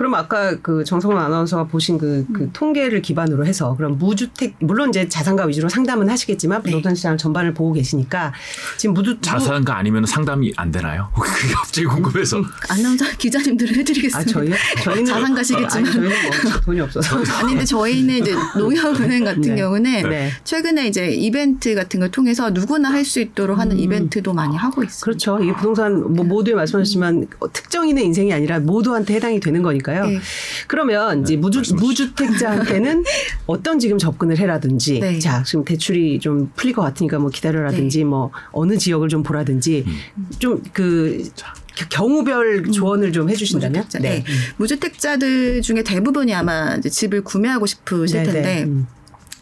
[0.00, 0.10] 음.
[0.10, 2.50] 그럼 아까 그 정성원 아나운서가 보신 그, 그 음.
[2.54, 6.70] 통계를 기반으로 해서 그럼 무주택 물론 이제 자산가 위주로 상담은 하시겠지만 네.
[6.70, 8.32] 부동산 시장 전반을 보고 계시니까
[8.78, 11.10] 지금 무주 자산가 아니면 상담이 안 되나요?
[11.14, 12.42] 그게 갑자기 궁금해서.
[12.70, 14.32] 아나운서 기자님들은 아 해드리겠습니다.
[14.32, 14.54] 저희요?
[14.82, 15.86] 저희는 자산 가시겠지만.
[15.86, 19.56] 아니, 저희는 뭐 돈이 없어서 아니 근데 저희는 이제 농협은행 같은 네.
[19.56, 20.30] 경우는 네.
[20.44, 23.80] 최근에 이제 이벤트 같은 걸 통해서 누구나 할 수 있도록 하는 음.
[23.80, 25.04] 이벤트도 많이 하고 있습니다.
[25.04, 25.42] 그렇죠.
[25.42, 30.06] 이게 부동산 뭐 모두에 말씀하셨지만 어, 특정인의 인생이 아니라 모두한테 해당이 되는 거니까 요.
[30.06, 30.20] 네.
[30.66, 31.86] 그러면 이제 무주, 말씀하시죠.
[31.86, 33.04] 무주택자한테는
[33.46, 35.18] 어떤 지금 접근을 해라든지 네.
[35.18, 39.84] 자 지금 대출이 좀 풀릴 것 같으니까 뭐 기다려라든지 뭐 어느 지역을 좀 보라든지
[40.38, 41.30] 좀그
[41.88, 43.98] 경우별 조언을 좀 해주신다면 무주택자.
[44.00, 44.24] 네.
[44.56, 48.62] 무주택자들 중에 대부분이 아마 이제 집을 구매하고 싶으실 네, 텐데 네.
[48.64, 48.86] 음.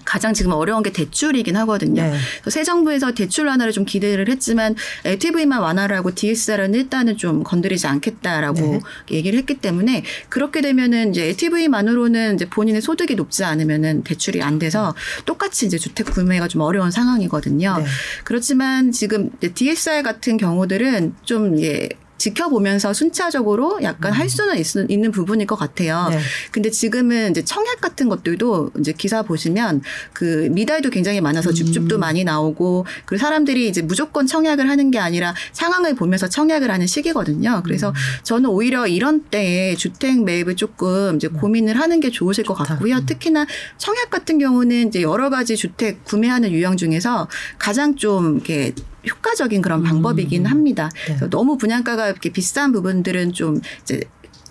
[0.09, 2.03] 가장 지금 어려운 게 대출이긴 하거든요.
[2.03, 2.17] 네.
[2.41, 7.87] 그래서 새 정부에서 대출 완화를 좀 기대를 했지만 LTV만 완화를 하고 DSR은 일단은 좀 건드리지
[7.87, 8.81] 않겠다라고 네.
[9.11, 14.95] 얘기를 했기 때문에 그렇게 되면은 이제 LTV만으로는 이제 본인의 소득이 높지 않으면은 대출이 안 돼서
[15.27, 17.77] 똑같이 이제 주택 구매가 좀 어려운 상황이거든요.
[17.77, 17.85] 네.
[18.25, 21.91] 그렇지만 지금 DSR 같은 경우들은 좀 예.
[22.19, 26.09] 지켜보면서 순차적으로 약간 할 수는 있, 는 부분일 것 같아요.
[26.11, 26.19] 네.
[26.51, 32.01] 근데 지금은 이제 청약 같은 것들도 이제 기사 보시면 그 미달도 굉장히 많아서 줍줍도 음.
[32.01, 37.57] 많이 나오고 그리고 사람들이 이제 무조건 청약을 하는 게 아니라 상황을 보면서 청약을 하는 시기거든요.
[37.59, 37.63] 음.
[37.63, 42.59] 그래서 저는 오히려 이런 때에 주택 매입을 조금 이제 고민을 하는 게 좋으실 것 음.
[42.59, 42.75] 좋다.
[42.75, 42.97] 같고요.
[42.97, 43.07] 음.
[43.07, 43.47] 특히나
[43.79, 47.29] 청약 같은 경우는 이제 여러 가지 주택 구매하는 유형 중에서
[47.59, 48.75] 가장 좀 이렇게
[49.09, 50.91] 효과적인 그런 방법이긴 합니다.
[51.09, 51.29] 네.
[51.31, 54.01] 너무 분양가가 이렇게 비싼 부분들은 좀 이제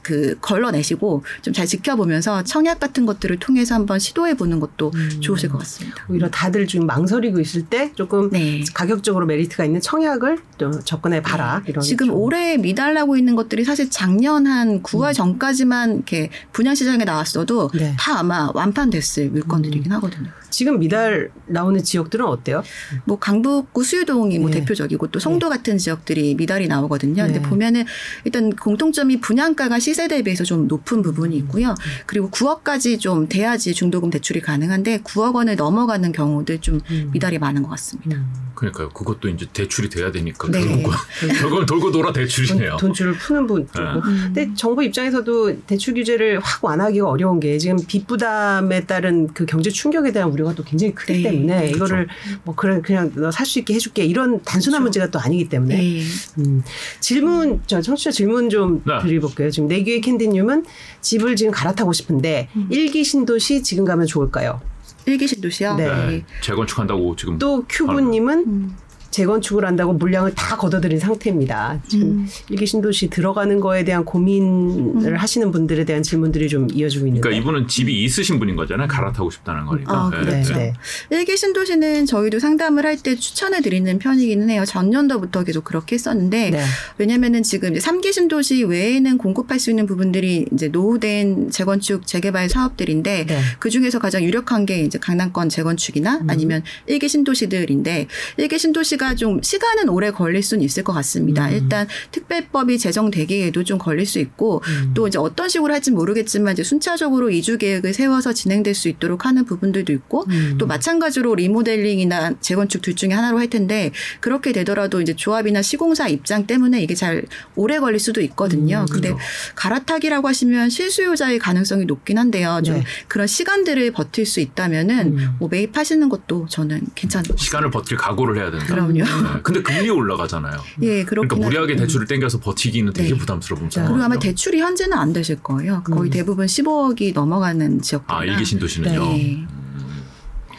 [0.07, 5.21] 그 걸러내시고 좀 잘 지켜보면서 청약 같은 것들을 통해서 한번 시도해 보는 것도 음.
[5.21, 6.05] 좋으실 것 같습니다.
[6.07, 8.63] 오히려 다들 지금 망설이고 있을 때 조금 네.
[8.75, 12.15] 가격적으로 메리트가 있는 청약을 좀 접근해 봐라 이런 지금 좀.
[12.15, 15.13] 올해 미달나고 있는 것들이 사실 작년 한 9월 음.
[15.13, 17.95] 전까지만 이렇게 분양 시장에 나왔어도 네.
[17.97, 20.29] 다 아마 완판됐을 물건들이긴 하거든요.
[20.49, 22.63] 지금 미달 나오는 지역들은 어때요?
[23.05, 24.59] 뭐 강북구 수유동이 뭐 네.
[24.59, 27.23] 대표적이고 또 송도 같은 지역들이 미달이 나오거든요.
[27.23, 27.41] 근데 네.
[27.41, 27.85] 보면은
[28.25, 31.41] 일단 공통점이 분양가가 시세 대비해서 좀 높은 부분이 음.
[31.43, 31.75] 있고요.
[32.05, 37.09] 그리고 9억까지 좀 돼야지 중도금 대출이 가능한데 9억 원을 넘어가는 경우들 좀 음.
[37.13, 38.17] 미달이 많은 것 같습니다.
[38.55, 38.89] 그러니까요.
[38.89, 40.59] 그것도 이제 대출이 돼야 되니까 네.
[40.59, 40.91] 결국은
[41.39, 42.71] 결국은 돌고 돌아 대출이네요.
[42.77, 43.71] 돈, 돈줄을 푸는 분 네.
[43.71, 49.45] 쪽고 근데 정부 입장에서도 대출 규제를 확 완화하기가 어려운 게 지금 빚 부담에 따른 그
[49.45, 51.31] 경제 충격에 대한 우려가 또 굉장히 크기 네.
[51.31, 52.07] 때문에 이거를
[52.43, 54.83] 뭐 그래 그냥 너 살 수 있게 해줄게 이런 단순한 그렇죠.
[54.83, 56.03] 문제가 또 아니기 때문에 네.
[56.39, 56.63] 음.
[56.99, 58.93] 질문, 저 청취자 질문 좀 네.
[59.01, 59.49] 드려볼게요.
[59.51, 60.65] 지금 내규의 캔디님은
[61.01, 62.67] 집을 지금 갈아타고 싶은데 음.
[62.69, 64.61] 일기 신도시 지금 가면 좋을까요?
[65.05, 65.75] 일기 신도시요?
[65.75, 65.87] 네.
[65.87, 66.25] 네.
[66.41, 68.75] 재건축한다고 지금 또 큐브님은 음.
[69.11, 71.79] 재건축을 한다고 물량을 다 걷어들인 상태입니다.
[71.87, 72.27] 지금 음.
[72.49, 75.15] 일기 신도시 들어가는 거에 대한 고민을 음.
[75.15, 77.21] 하시는 분들에 대한 질문들이 좀 이어지고 있는데.
[77.21, 78.87] 그러니까 이분은 집이 있으신 분인 거잖아요.
[78.87, 79.93] 갈아타고 싶다는 거니까.
[79.93, 80.17] 아, 네.
[80.17, 80.53] 네, 그렇죠.
[80.55, 80.73] 네.
[81.11, 84.65] 일기 신도시는 저희도 상담을 할 때 추천해 드리는 편이기는 해요.
[84.65, 86.63] 전년도부터 계속 그렇게 했었는데 네.
[86.97, 93.25] 왜냐면은 지금 이제 3기 신도시 외에는 공급할 수 있는 부분들이 이제 노후된 재건축 재개발 사업들인데
[93.27, 93.39] 네.
[93.59, 96.29] 그 중에서 가장 유력한 게 이제 강남권 재건축이나 음.
[96.29, 101.47] 아니면 일기 신도시들인데 일기 신도시가 조치가 좀 시간은 오래 걸릴 수는 있을 것 같습니다.
[101.47, 101.53] 음.
[101.53, 104.91] 일단 특별법이 제정되기에도 좀 걸릴 수 있고 음.
[104.93, 109.45] 또 이제 어떤 식으로 할지 모르겠지만 이제 순차적으로 이주 계획을 세워서 진행될 수 있도록 하는
[109.45, 110.55] 부분들도 있고 음.
[110.57, 116.47] 또 마찬가지로 리모델링이나 재건축 둘 중에 하나로 할 텐데 그렇게 되더라도 이제 조합이나 시공사 입장
[116.47, 117.23] 때문에 이게 잘
[117.55, 118.85] 오래 걸릴 수도 있거든요.
[118.87, 119.23] 음, 근데 그렇죠.
[119.55, 122.61] 갈아타기라고 하시면 실수요자의 가능성이 높긴 한데요.
[122.65, 122.83] 좀 네.
[123.07, 125.35] 그런 시간들을 버틸 수 있다면은 음.
[125.39, 126.81] 뭐 매입하시는 것도 저는
[127.27, 127.43] 같습니다.
[127.43, 128.65] 시간을 버틸 각오를 해야 된다.
[128.87, 129.33] 그럼요.
[129.33, 129.39] 네.
[129.43, 130.57] 근데 금리 올라가잖아요.
[130.81, 131.75] 예, 그렇긴 그러니까 무리하게.
[131.75, 133.17] 대출을 땡겨서 버티기는 되게 네.
[133.17, 133.93] 부담스러운 자, 상황이죠.
[133.93, 135.83] 그리고 아마 대출이 현재는 안 되실 거예요.
[135.83, 136.11] 거의 음.
[136.11, 138.13] 대부분 15억이 넘어가는 지역들.
[138.15, 138.99] 아 일기 신도시는요.
[138.99, 139.45] 네.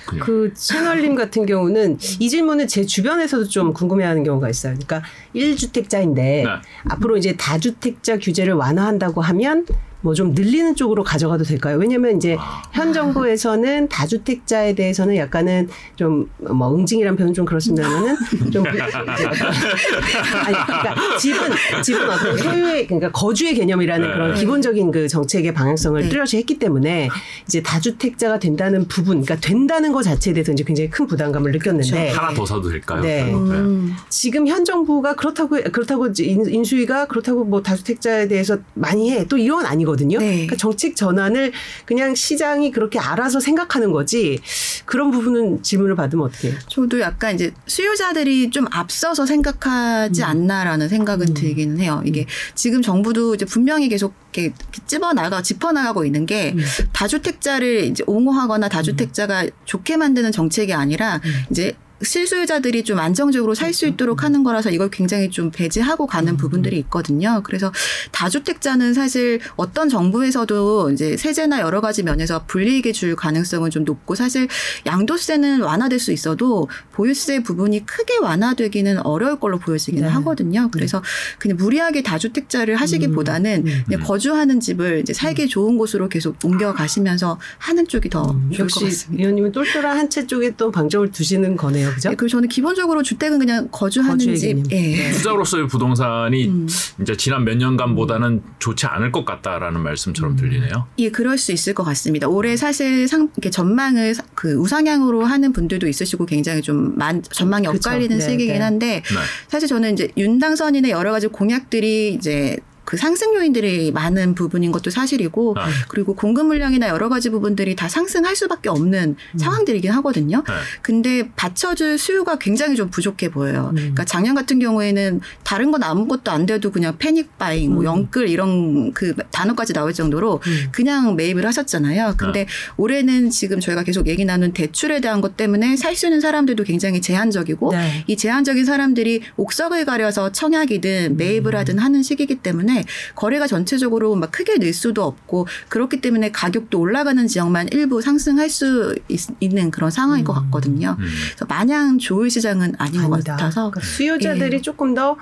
[0.07, 0.25] 그냥.
[0.25, 4.75] 그 채널님 같은 경우는 이 질문을 제 주변에서도 좀 궁금해하는 경우가 있어요.
[4.75, 5.03] 그러니까
[5.35, 6.45] 1주택자인데 네.
[6.89, 9.67] 앞으로 이제 다주택자 규제를 완화한다고 하면
[10.01, 11.77] 뭐 좀 늘리는 쪽으로 가져가도 될까요?
[11.79, 12.63] 왜냐면 이제 아.
[12.73, 18.17] 현 정부에서는 다주택자에 대해서는 약간은 좀 뭐 응징이란 표현 좀 그렇습니다만은
[18.53, 24.13] 좀 그- 아니 그러니까 집은 집은 어떤 소유의 그러니까 거주의 개념이라는 네.
[24.15, 26.09] 그런 기본적인 그 정책의 방향성을 네.
[26.09, 27.09] 뚜렷이 했기 때문에
[27.47, 32.33] 이제 다주택자가 된다는 부분, 그러니까 된다는 것 자체에 대해서 이제 굉장히 큰 부담감을 느꼈는데 하나
[32.35, 33.01] 더 사도 될까요?
[33.03, 33.25] 네.
[33.25, 33.33] 네.
[33.35, 33.95] 음.
[34.09, 39.59] 지금 현 정부가 그렇다고 그렇다고 인- 인수위가 그렇다고 뭐 다주택자에 대해서 많이 해 또 이런
[39.59, 40.19] 건 아니 거든요.
[40.19, 40.33] 네.
[40.33, 41.53] 그러니까 정책 전환을
[41.87, 44.39] 그냥 시장이 그렇게 알아서 생각하는 거지
[44.85, 46.55] 그런 부분은 질문을 받으면 어떻게?
[46.69, 52.03] 저도 약간 이제 수요자들이 좀 앞서서 생각하지 않나라는 생각은 들기는 해요.
[52.05, 54.55] 이게 지금 정부도 이제 분명히 계속 이렇게
[54.87, 56.63] 찝어 나가 짚어 나가고 있는 게 음.
[56.93, 61.21] 다주택자를 이제 옹호하거나 다주택자가 좋게 만드는 정책이 아니라
[61.51, 66.79] 이제 실수요자들이 좀 안정적으로 살 수 있도록 하는 거라서 이걸 굉장히 좀 배제하고 가는 부분들이
[66.79, 67.43] 있거든요.
[67.45, 67.71] 그래서
[68.13, 74.49] 다주택자는 사실 어떤 정부에서도 이제 세제나 여러 가지 면에서 불이익을 줄 가능성은 좀 높고 사실
[74.87, 80.13] 양도세는 완화될 수 있어도 보유세 부분이 크게 완화되기는 어려울 걸로 보여지기는 네.
[80.15, 80.71] 하거든요.
[80.73, 81.03] 그래서
[81.39, 83.83] 그냥 무리하게 다주택자를 하시기보다는 음.
[83.87, 88.81] 그냥 거주하는 집을 이제 살기 좋은 곳으로 계속 옮겨 가시면서 하는 쪽이 더 좋을 것
[88.85, 89.23] 같습니다.
[89.23, 91.55] 위원님은 똘똘한 한 채 쪽에 또 방점을 두시는
[91.89, 92.11] 거네요, 그죠?
[92.11, 94.73] 예, 그리고 저는 기본적으로 주택은 그냥 거주하는 거주의 집.
[94.73, 95.11] 예.
[95.13, 96.69] 투자로서의 부동산이 음.
[97.01, 100.87] 이제 지난 몇 년간보다는 좋지 않을 것 같다라는 말씀처럼 들리네요.
[100.99, 102.29] 예, 그럴 수 있을 것 같습니다.
[102.29, 107.67] 올해 사실 상, 이렇게 전망을 사- 그 우상향으로 하는 분들도 있으시고 굉장히 좀 만, 전망이.
[107.67, 108.61] 엇갈리는 네, 시기이긴 네.
[108.61, 109.19] 한데 네.
[109.49, 112.57] 사실 저는 이제 윤당선인의 여러 가지 공약들이 이제
[112.89, 115.69] 그 상승 요인들이 많은 부분인 것도 사실이고 아.
[115.89, 120.43] 그리고 공급 물량이나 여러 가지 부분들이 다 상승할 수밖에 없는 상황들이긴 하거든요.
[120.47, 120.55] 네.
[120.81, 123.73] 근데 받쳐줄 수요가 굉장히 좀 부족해 보여요.
[123.73, 123.77] 음.
[123.77, 127.85] 그러니까 작년 같은 경우에는 다른 건 아무것도 안 돼도 그냥 패닉 바잉, 뭐 음.
[127.85, 130.69] 영끌 이런 그 단어까지 나올 정도로 음.
[130.73, 132.15] 그냥 매입을 하셨잖아요.
[132.17, 132.47] 근데
[132.79, 137.01] 올해는 지금 저희가 계속 얘기 나눈 대출에 대한 것 때문에 살 수 있는 사람들도 굉장히
[137.01, 138.05] 제한적이고 네.
[138.07, 141.59] 이 제한적인 사람들이 옥석을 가려서 청약이든 매입을 음.
[141.59, 142.78] 하든 하는 시기이기 때문에
[143.15, 148.95] 거래가 전체적으로 막 크게 늘 수도 없고 그렇기 때문에 가격도 올라가는 지역만 일부 상승할 수
[149.09, 150.97] 있, 는 그런 상황인 것 같거든요.
[150.99, 151.07] 음.
[151.29, 153.37] 그래서 마냥 좋을 시장은 아닌 것 아니다.
[153.37, 155.17] 같아서 그러니까 수요자들이 조금 더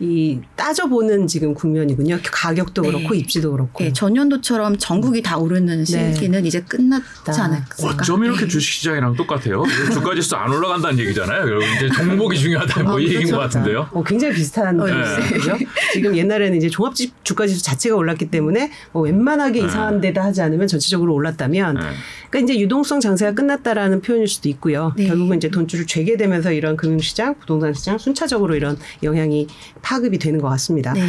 [0.00, 2.18] 이 따져보는 지금 국면이군요.
[2.22, 2.90] 가격도 네.
[2.90, 3.84] 그렇고 입지도 그렇고.
[3.84, 6.14] 예, 전년도처럼 전국이 다 오르는 네.
[6.14, 7.44] 시기는 이제 끝났지 다.
[7.44, 7.86] 않을까.
[7.86, 9.62] 어쩜 이렇게 주식시장이랑 똑같아요?
[9.92, 11.42] 주가지수 안 올라간다는 얘기잖아요.
[11.42, 13.36] 여러분 이제 종목이 중요하다 뭐 아, 이 얘기인 그렇죠.
[13.36, 13.88] 것 같은데요.
[13.92, 14.92] 어, 굉장히 비슷한 어, 네.
[14.92, 15.58] 거죠.
[15.92, 19.66] 지금 옛날에는 이제 종합 주가지수 자체가 올랐기 때문에 뭐 웬만하게 네.
[19.66, 21.82] 이상한 데다 하지 않으면 전체적으로 올랐다면, 네.
[22.30, 24.92] 그러니까 이제 유동성 장세가 끝났다라는 표현일 수도 있고요.
[24.96, 25.06] 네.
[25.06, 29.48] 결국은 이제 돈줄을 죄게 되면서 이런 금융시장, 부동산 시장 순차적으로 이런 영향이
[29.82, 30.92] 파급이 되는 것 같습니다.
[30.92, 31.02] 네.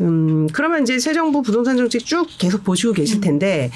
[0.00, 2.94] 음, 그러면 이제 새 정부 부동산 정책 쭉 계속 보시고 음.
[2.94, 3.70] 계실 텐데,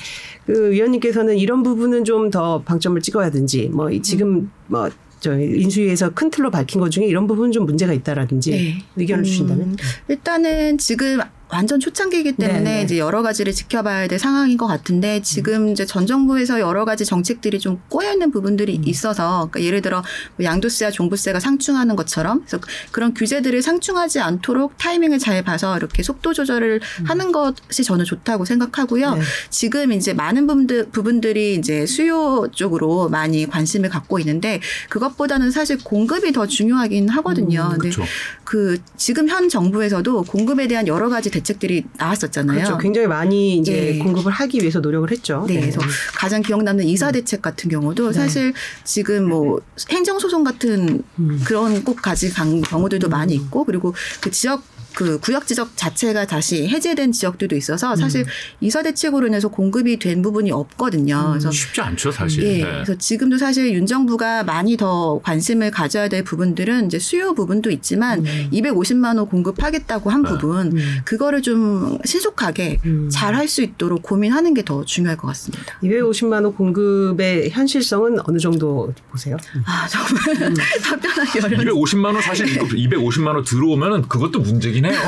[0.47, 6.31] 그 위원님께서는 이런 부분은 좀 더 방점을 찍어야든지, 뭐, 이 지금 뭐, 저 인수위에서 큰
[6.31, 8.75] 틀로 밝힌 것 중에 이런 부분은 좀 문제가 있다라든지 네.
[8.97, 9.77] 의견을 음, 주신다면?
[10.09, 12.83] 일단은 지금 완전 초창기이기 때문에 네, 네.
[12.83, 17.59] 이제 여러 가지를 지켜봐야 될 상황인 것 같은데 지금 이제 전 정부에서 여러 가지 정책들이
[17.59, 18.83] 좀 꼬여 있는 부분들이 음.
[18.87, 20.03] 있어서 그러니까 예를 들어
[20.37, 22.61] 뭐 양도세와 종부세가 상충하는 것처럼 그래서
[22.93, 29.13] 그런 규제들을 상충하지 않도록 타이밍을 잘 봐서 이렇게 속도 조절을 하는 것이 저는 좋다고 생각하고요.
[29.13, 29.19] 음.
[29.19, 29.25] 네.
[29.51, 36.33] 지금 이제 많은 부분들, 부분들이 이제 수요 쪽으로 많이 관심을 갖고 있는데 그것보다는 사실 공급이
[36.33, 37.69] 더 중요하긴 하거든요.
[37.71, 38.03] 근데 그렇죠.
[38.45, 42.59] 그 지금 현 정부에서도 공급에 대한 여러 가지 대책들이 나왔었잖아요.
[42.59, 42.79] 그렇죠.
[42.79, 43.99] 굉장히 많이 이제 예.
[43.99, 45.45] 공급을 하기 위해서 노력을 했죠.
[45.47, 45.81] 네, 그래서
[46.15, 48.13] 가장 기억 남는 이사 대책 같은 경우도 네.
[48.13, 48.53] 사실
[48.85, 51.43] 지금 뭐 행정 소송 같은 음.
[51.45, 54.63] 그런 꼭 가지 간 경우들도 많이 있고 그리고 그 지역
[54.95, 58.25] 그 구역 지적 자체가 다시 해제된 지역들도 있어서 사실
[58.61, 61.29] 이사 대책으로 인해서 공급이 된 부분이 없거든요.
[61.31, 62.43] 그래서 쉽지 않죠 사실.
[62.43, 62.59] 예.
[62.59, 62.71] 네.
[62.73, 68.25] 그래서 지금도 사실 윤 정부가 많이 더 관심을 가져야 될 부분들은 이제 수요 부분도 있지만
[68.53, 70.29] 250만 호 공급하겠다고 한 네.
[70.31, 70.73] 부분
[71.05, 72.79] 그거를 좀 신속하게
[73.11, 75.79] 잘 할 수 있도록 고민하는 게 더 중요할 것 같습니다.
[75.83, 79.37] 250만 원 공급의 현실성은 어느 정도 보세요?
[79.65, 81.65] 아 정말 답변하기 어려운.
[81.67, 84.99] 250만 원 사실 이거 250만 원 들어오면은 그것도 문제 긴 해요.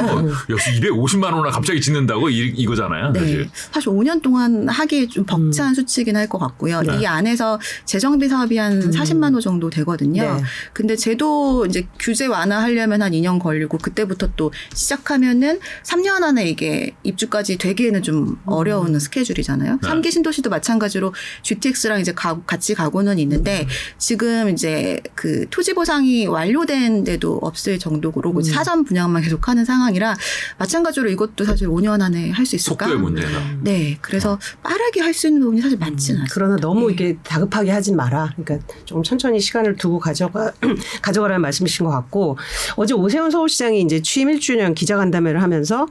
[0.49, 3.13] 역시 250만 원을 갑자기 짓는다고 이, 이거잖아요.
[3.13, 3.21] 네.
[3.21, 3.51] 사실.
[3.73, 6.83] 사실 5년 동안 하기 좀 벅찬 수치긴 할 것 같고요.
[6.83, 7.01] 네.
[7.01, 10.23] 이 안에서 재정비 사업이 한 40만 호 정도 되거든요.
[10.23, 10.43] 네.
[10.73, 17.59] 근데 제도 이제 규제 완화하려면 한 2년 걸리고 그때부터 또 시작하면은 3년 안에 이게 입주까지
[17.59, 19.73] 되기에는 좀 어려운 스케줄이잖아요.
[19.83, 19.89] 네.
[19.89, 23.67] 삼 3기 신도시도 마찬가지로 GTX랑 이제 가, 같이 가고는 있는데
[23.99, 28.43] 지금 이제 그 토지 보상이 완료된 데도 없을 정도로 음.
[28.43, 30.17] 사전 분양만 계속하는 상황이라
[30.59, 32.87] 마찬가지로 이것도 사실 5년 안에 할 수 있을까?
[32.87, 33.29] 속도의 문제다.
[33.63, 36.35] 네, 그래서 빠르게 할 수 있는 부분이 사실 많지는 않습니다.
[36.35, 36.95] 그러나 너무 네.
[36.95, 38.33] 이렇게 다급하게 하진 마라.
[38.37, 40.53] 그러니까 조금 천천히 시간을 두고 가져가
[41.03, 42.39] 가져가라는 말씀이신 것 같고
[42.77, 45.87] 어제 오세훈 서울시장이 이제 취임 1주년 기자간담회를 하면서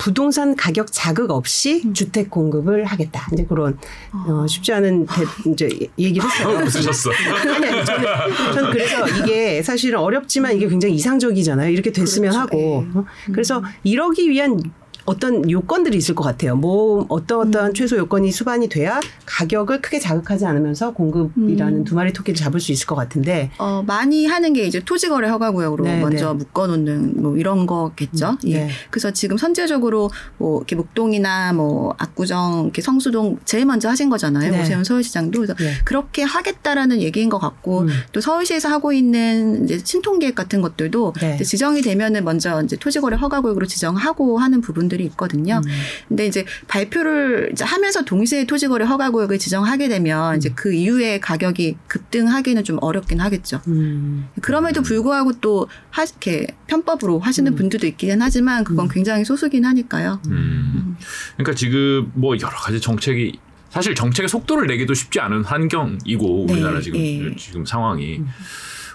[0.00, 1.92] 부동산 가격 자극 없이 음.
[1.92, 3.28] 주택 공급을 하겠다.
[3.34, 3.76] 이제 그런
[4.12, 6.56] 어, 쉽지 않은 대, 이제 얘기를 했어요.
[6.64, 7.10] 웃으셨어.
[7.10, 11.68] 아니 아니 저는, 저는 그래서 이게 사실은 어렵지만 이게 굉장히 이상적이잖아요.
[11.70, 12.40] 이렇게 됐으면 그렇죠.
[12.40, 12.98] 하고 예.
[12.98, 13.04] 어?
[13.30, 14.58] 그래서 이러기 위한
[15.04, 16.56] 어떤 요건들이 있을 것 같아요.
[16.56, 21.84] 뭐 어떤 어떤 최소 요건이 수반이 돼야 가격을 크게 자극하지 않으면서 공급이라는 음.
[21.84, 25.84] 두 마리 토끼를 잡을 수 있을 것 같은데 어, 많이 하는 게 이제 토지거래 허가구역으로
[25.84, 26.34] 네, 먼저 네.
[26.34, 28.30] 묶어놓는 뭐 이런 거겠죠.
[28.30, 28.66] 음, 예.
[28.66, 28.70] 네.
[28.90, 34.50] 그래서 지금 선제적으로 뭐 이렇게 목동이나 뭐 압구정, 이렇게 성수동 제일 먼저 하신 거잖아요.
[34.50, 34.60] 네.
[34.60, 35.72] 오세훈 서울시장도 그래서 네.
[35.84, 37.88] 그렇게 하겠다라는 얘기인 것 같고 음.
[38.12, 41.34] 또 서울시에서 하고 있는 이제 신통 계획 같은 것들도 네.
[41.36, 45.62] 이제 지정이 되면은 먼저 이제 토지거래 허가구역으로 지정하고 하는 부분 들이 있거든요.
[45.64, 45.70] 음.
[46.08, 52.64] 근데 이제 발표를 이제 하면서 동시에 토지거래 허가구역을 지정하게 되면 이제 그 이후에 가격이 급등하기는
[52.64, 53.62] 좀 어렵긴 하겠죠.
[53.68, 54.28] 음.
[54.42, 57.56] 그럼에도 불구하고 또 하, 이렇게 편법으로 하시는 음.
[57.56, 60.20] 분들도 있기는 하지만 그건 굉장히 소수긴 하니까요.
[60.28, 60.96] 음.
[61.36, 63.38] 그러니까 지금 뭐 여러 가지 정책이
[63.70, 67.36] 사실 정책의 속도를 내기도 쉽지 않은 환경이고 네, 우리나라 지금 예.
[67.36, 68.20] 지금 상황이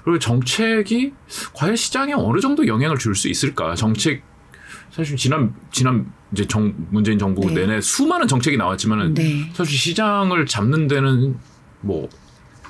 [0.04, 1.14] 그리고 정책이
[1.54, 3.74] 과연 시장에 어느 정도 영향을 줄 수 있을까?
[3.76, 4.22] 정책
[4.96, 7.62] 사실 지난 지난 이제 정 문재인 정부 네.
[7.66, 9.50] 내내 수많은 정책이 나왔지만은 네.
[9.54, 11.36] 사실 시장을 잡는 데는
[11.82, 12.08] 뭐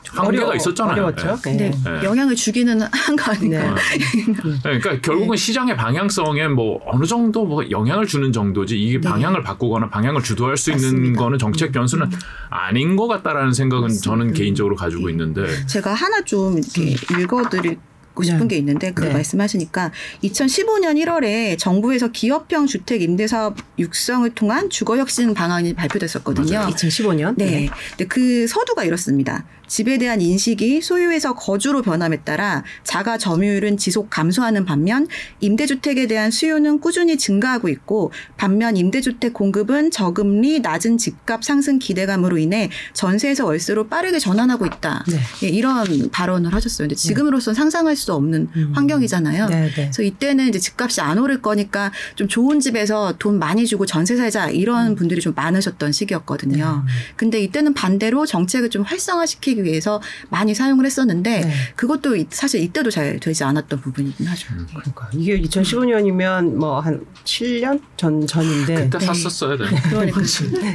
[0.07, 0.93] 한계가 어려워- 있었잖아요.
[1.05, 1.37] 어려웠죠.
[1.43, 1.77] 근데 네.
[1.83, 2.03] 네.
[2.03, 3.73] 영향을 주기는 한 거 아닌가.
[3.75, 3.75] 네.
[4.63, 9.07] 네, 그러니까 결국은 시장의 방향성에 뭐 어느 정도 뭐 영향을 주는 정도지 이게 네.
[9.09, 11.21] 방향을 바꾸거나 방향을 주도할 수 있는 맞습니다.
[11.21, 12.09] 거는 정책 변수는
[12.49, 17.75] 아닌 것 같다라는 생각은 저는 개인적으로 가지고 있는데 제가 하나 좀 이렇게 읽어드
[18.15, 18.47] 리고 싶은 네.
[18.47, 19.13] 게 있는데 그 네.
[19.13, 19.91] 말씀하시니까
[20.23, 26.57] 2015년 1월에 정부에서 기업형 주택 임대 사업 육성을 통한 주거 혁신 방안이 발표됐었거든요.
[26.57, 26.73] 맞아요.
[26.73, 27.69] 2015년 네.
[27.89, 29.45] 근데 그 서두가 이렇습니다.
[29.67, 35.07] 집에 대한 인식이 소유에서 거주로 변함에 따라 자가 점유율은 지속 감소하는 반면
[35.39, 42.69] 임대주택에 대한 수요는 꾸준히 증가하고 있고 반면 임대주택 공급은 저금리 낮은 집값 상승 기대감으로 인해
[42.93, 45.03] 전세에서 월세로 빠르게 전환하고 있다.
[45.07, 45.19] 네.
[45.43, 46.87] 예, 이런 발언을 하셨어요.
[46.87, 48.71] 근데 지금으로선 상상할 수 없는 음.
[48.75, 49.47] 환경이잖아요.
[49.47, 49.71] 네, 네.
[49.73, 54.49] 그래서 이때는 이제 집값이 안 오를 거니까 좀 좋은 집에서 돈 많이 주고 전세 살자
[54.49, 54.95] 이런 음.
[54.95, 56.83] 분들이 좀 많으셨던 시기였거든요.
[56.85, 56.91] 네.
[57.15, 61.51] 근데 이때는 반대로 정책을 좀 활성화시키 기 위해서 많이 사용을 했었는데 네.
[61.75, 64.47] 그것도 이- 사실 이때도 잘 되지 않았던 부분이긴 하죠.
[64.69, 69.05] 그러니까 이게 2015년이면 뭐 한 7년 전 전인데 그때 네.
[69.05, 69.63] 샀었어야 돼.
[69.89, 70.21] 그러니까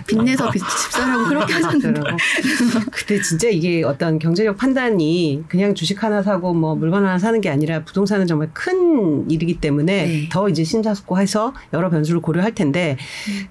[0.06, 2.00] 빚내서 빚- 집사라고 그렇게 하셨는데
[2.92, 7.48] 그때 진짜 이게 어떤 경제적 판단이 그냥 주식 하나 사고 뭐 물건 하나 사는 게
[7.50, 10.28] 아니라 부동산은 정말 큰 일이기 때문에 네.
[10.30, 12.96] 더 이제 심사숙고해서 여러 변수를 고려할 텐데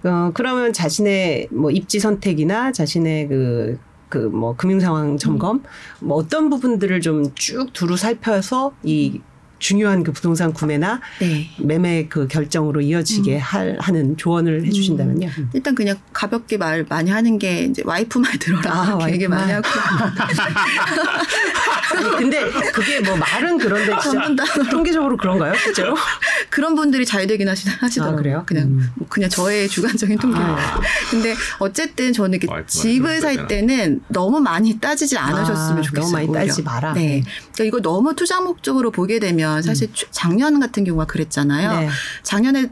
[0.04, 5.64] 어 그러면 자신의 뭐 입지 선택이나 자신의 그 그 뭐 금융 상황 점검
[6.00, 9.22] 뭐 어떤 부분들을 좀 쭉 두루 살펴서 이
[9.60, 11.50] 중요한 그 부동산 구매나 네.
[11.60, 15.30] 매매 그 결정으로 이어지게 할, 하는 조언을 해주신다면요.
[15.54, 18.72] 일단 그냥 가볍게 말 많이 하는 게 이제 와이프 말 들어라.
[18.72, 20.16] 아, 이렇게 얘기 많이 와이프 하고
[21.98, 24.44] 아니, 근데 그게 뭐 말은 그런데 진짜.
[24.70, 25.54] 통계적으로 그런가요?
[25.56, 25.96] 실제로?
[26.50, 28.18] 그런 분들이 잘 되긴 하시, 하시더라고요.
[28.18, 28.44] 아, 그래요?
[28.46, 28.92] 그냥 음.
[28.96, 30.40] 뭐 그냥 저의 주관적인 통계.
[30.40, 30.80] 아.
[31.10, 36.02] 근데 어쨌든 저는 이렇게 와이프 집을 살 때는 너무 많이 따지지 않으셨으면 아, 좋겠어요.
[36.02, 36.40] 너무 많이 오히려.
[36.42, 36.94] 따지지 마라.
[36.94, 37.00] 네.
[37.00, 37.24] 네.
[37.54, 41.80] 그러니까 이거 너무 투자 목적으로 보게 되면 사실 추- 작년 같은 경우가 그랬잖아요.
[41.82, 41.90] 네.
[42.24, 42.70] 작년에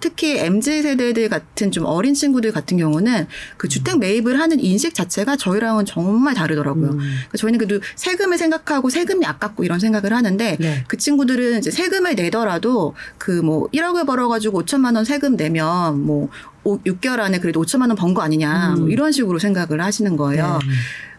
[0.00, 5.36] 특히 mz 세대들 같은 좀 어린 친구들 같은 경우는 그 주택 매입을 하는 인식 자체가
[5.36, 6.92] 저희랑은 정말 다르더라고요.
[6.92, 6.98] 음.
[6.98, 10.84] 그러니까 저희는 그래도 세금을 생각하고 세금이 아깝고 이런 생각을 하는데 네.
[10.88, 16.28] 그 친구들은 이제 세금을 내더라도 그 뭐 1억을 벌어가지고 5천만 원 세금 내면 뭐
[16.64, 18.90] 6개월 안에 그래도 5천만 원 번 거 아니냐 뭐 음.
[18.90, 20.58] 이런 식으로 생각을 하시는 거예요.
[20.62, 20.68] 네.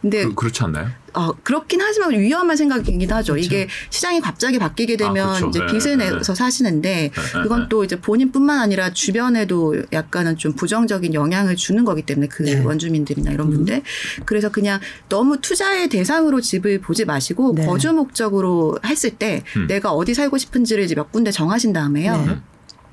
[0.01, 0.87] 근데 그, 그렇지 않나요?
[1.13, 3.33] 어, 그렇긴 하지만 위험한 생각이긴 하죠.
[3.33, 3.37] 그렇죠.
[3.37, 5.49] 이게 시장이 갑자기 바뀌게 되면 아, 그렇죠.
[5.49, 7.65] 이제 네, 빚을 네, 내서 사시는데 네, 네, 그건 네.
[7.69, 12.63] 또 이제 본인뿐만 아니라 주변에도 약간은 좀 부정적인 영향을 주는 거기 때문에 그 네.
[12.63, 13.51] 원주민들이나 이런 음.
[13.57, 13.83] 분들
[14.25, 17.65] 그래서 그냥 너무 투자의 대상으로 집을 보지 마시고 네.
[17.67, 19.67] 거주 목적으로 했을 때 음.
[19.67, 22.41] 내가 어디 살고 싶은지를 이제 몇 군데 정하신 다음에요.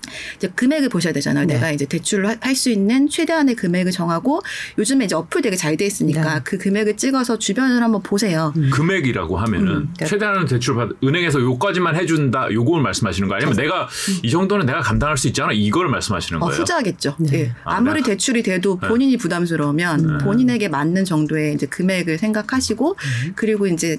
[0.06, 0.12] 네.
[0.36, 1.46] 이제 금액을 보셔야 되잖아요.
[1.46, 1.54] 네.
[1.54, 4.40] 내가 이제 대출을 할 수 있는 최대한의 금액을 정하고
[4.78, 6.40] 요즘에 이제 어플 되게 잘 돼 있으니까 네.
[6.44, 8.52] 그 금액을 찍어서 주변을 한번 보세요.
[8.56, 8.70] 음.
[8.72, 9.94] 금액이라고 하면은 음.
[10.04, 13.88] 최대한 대출 받 은행에서 요까지만 해준다 요걸 말씀하시는 거 아니면 내가
[14.24, 16.60] 이 정도는 내가 감당할 수 있잖아 이걸 말씀하시는 어, 거예요.
[16.60, 17.16] 후자겠죠.
[17.20, 17.38] 네.
[17.38, 17.52] 예.
[17.64, 22.96] 아, 내가- 대출이 돼도 본인이 부담스러우면 본인에게 맞는 정도의 이제 금액을 생각하시고
[23.36, 23.98] 그리고 이제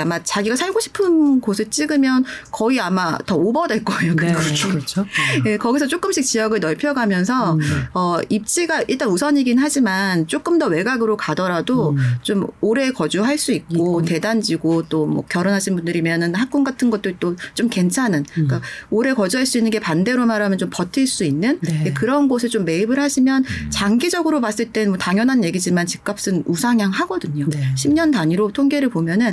[0.00, 4.16] 아마 자기가 살고 싶은 곳을 찍으면 거의 아마 더 오버될 거예요.
[4.16, 4.32] 네.
[4.32, 4.68] 그거.
[4.70, 5.06] 그렇죠.
[5.46, 7.60] 예, 거기서 조금씩 지역을 넓혀가면서 음.
[7.94, 11.96] 어, 입지가 일단 우선이긴 하지만 조금 더 외곽으로 가더라도 음.
[12.22, 14.02] 좀 오래 거주할 수 있고 있고.
[14.02, 19.70] 대단지고 또 뭐 결혼하신 분들이면은 학군 같은 것들도 좀 괜찮은 그러니까 오래 거주할 수 있는
[19.70, 21.84] 게 반대로 말하면 좀 버틸 수 있는 네.
[21.86, 27.46] 예, 그런 곳에 좀 매입을 하시면 장기적으로 봤을 때는 뭐 당연한 얘기지만 집값은 우상향하거든요.
[27.48, 27.74] 네.
[27.76, 29.32] 10년 단위로 통계를 보면은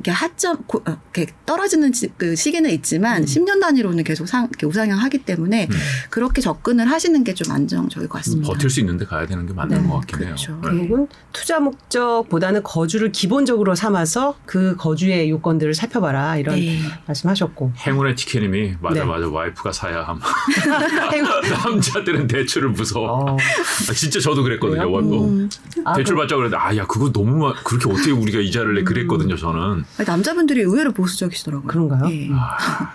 [0.00, 4.64] 이렇게 하점 고- 어, 이렇게 떨어지는 지- 그 시기는 있지만 10년 단위로는 계속 상, 이렇게
[4.66, 5.76] 우상향하기 때문에 음.
[6.08, 8.52] 그렇게 접근을 하시는 게 좀 안정적일 것 같습니다.
[8.52, 9.88] 버틸 수 있는데 가야 되는 게 맞는 네.
[9.88, 10.26] 것 같긴 해요.
[10.36, 10.52] 그렇죠.
[10.56, 10.60] 네.
[10.78, 16.80] 결국은 투자 목적보다는 거주를 기본적으로 삼아서 그 거주의 요건들을 살펴봐라 이런 네.
[17.06, 19.04] 말씀하셨고 행운의 티켓님이 맞아 네.
[19.06, 20.18] 맞아 와이프가 사야 함.
[21.64, 23.10] 남자들은 대출을 무서워.
[23.32, 24.82] 어, 아, 진짜 저도 그랬거든요.
[24.94, 25.48] 어, 음.
[25.84, 29.36] 아, 대출 그- 받자 그랬는데 아야 그거 너무 마- 그렇게 어떻게 우리가 이자를 내 그랬거든요.
[29.36, 29.84] 저는.
[29.98, 31.66] 아니, 남자분들이 의외로 보수적이시더라고요.
[31.66, 32.10] 그런가요?
[32.10, 32.28] 예.
[32.32, 32.92] 아,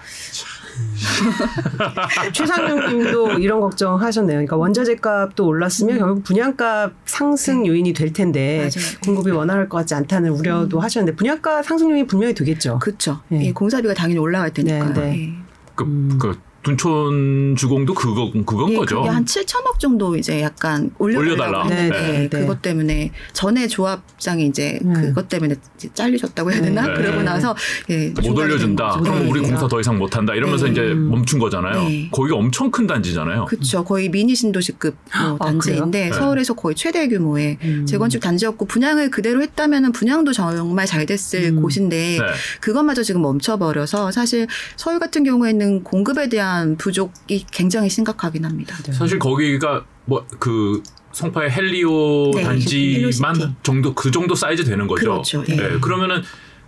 [2.34, 4.36] 최상용님도 이런 걱정 하셨네요.
[4.38, 8.70] 그러니까 원자재 값도 올랐으면 결국 분양가 상승 요인이 될 텐데 음.
[8.70, 8.80] 네.
[8.80, 9.00] 맞아요.
[9.06, 12.80] 공급이 원활할 것 같지 않다는 우려도 하셨는데 분양가 상승 요인이 분명히 되겠죠.
[12.80, 13.22] 그렇죠.
[13.30, 13.46] 네.
[13.46, 14.94] 예, 공사비가 당연히 올라갈 테니까.
[14.94, 15.20] 네, 네.
[15.20, 15.34] 예.
[15.76, 16.18] 그, 음.
[16.20, 18.98] 그 둔촌 주공도 그거 그건 예, 거죠.
[18.98, 21.68] 그게 한 7천억 정도 이제 약간 올려달라.
[21.68, 22.40] 네, 네, 네.
[22.40, 24.94] 그것 때문에 전에 조합장이 이제 음.
[24.94, 26.88] 그것 때문에 이제 잘리셨다고 해야 되나?
[26.88, 26.94] 네.
[26.96, 27.56] 그러고 나서
[27.92, 29.00] 예, 못 중단이 올려준다.
[29.00, 29.30] 그럼 네.
[29.30, 30.34] 우리 공사 더 이상 못한다.
[30.34, 30.72] 이러면서 네.
[30.72, 31.84] 이제 멈춘 거잖아요.
[31.84, 32.10] 네.
[32.12, 33.46] 거기가 엄청 큰 단지잖아요.
[33.46, 33.84] 그렇죠.
[33.84, 36.14] 거의 미니 신도시급 뭐 아, 단지인데?
[36.14, 37.86] 서울에서 거의 최대 규모의 음.
[37.86, 41.62] 재건축 단지였고 분양을 그대로 했다면은 분양도 정말 잘 됐을 음.
[41.62, 42.26] 곳인데 네.
[42.60, 44.48] 그것마저 지금 멈춰버려서 사실
[44.78, 48.76] 서울 같은 경우에는 공급에 대한 부족이 굉장히 심각하긴 합니다.
[48.84, 48.92] 네.
[48.94, 50.82] 사실 거기가 뭐 그
[51.16, 53.56] 송파의 헬리오 네, 단지만 헬리오시티.
[53.64, 55.22] 정도 그 정도 사이즈 되는 거죠.
[55.24, 55.44] 그렇죠.
[55.48, 55.56] 예.
[55.56, 56.22] 네, 그러면은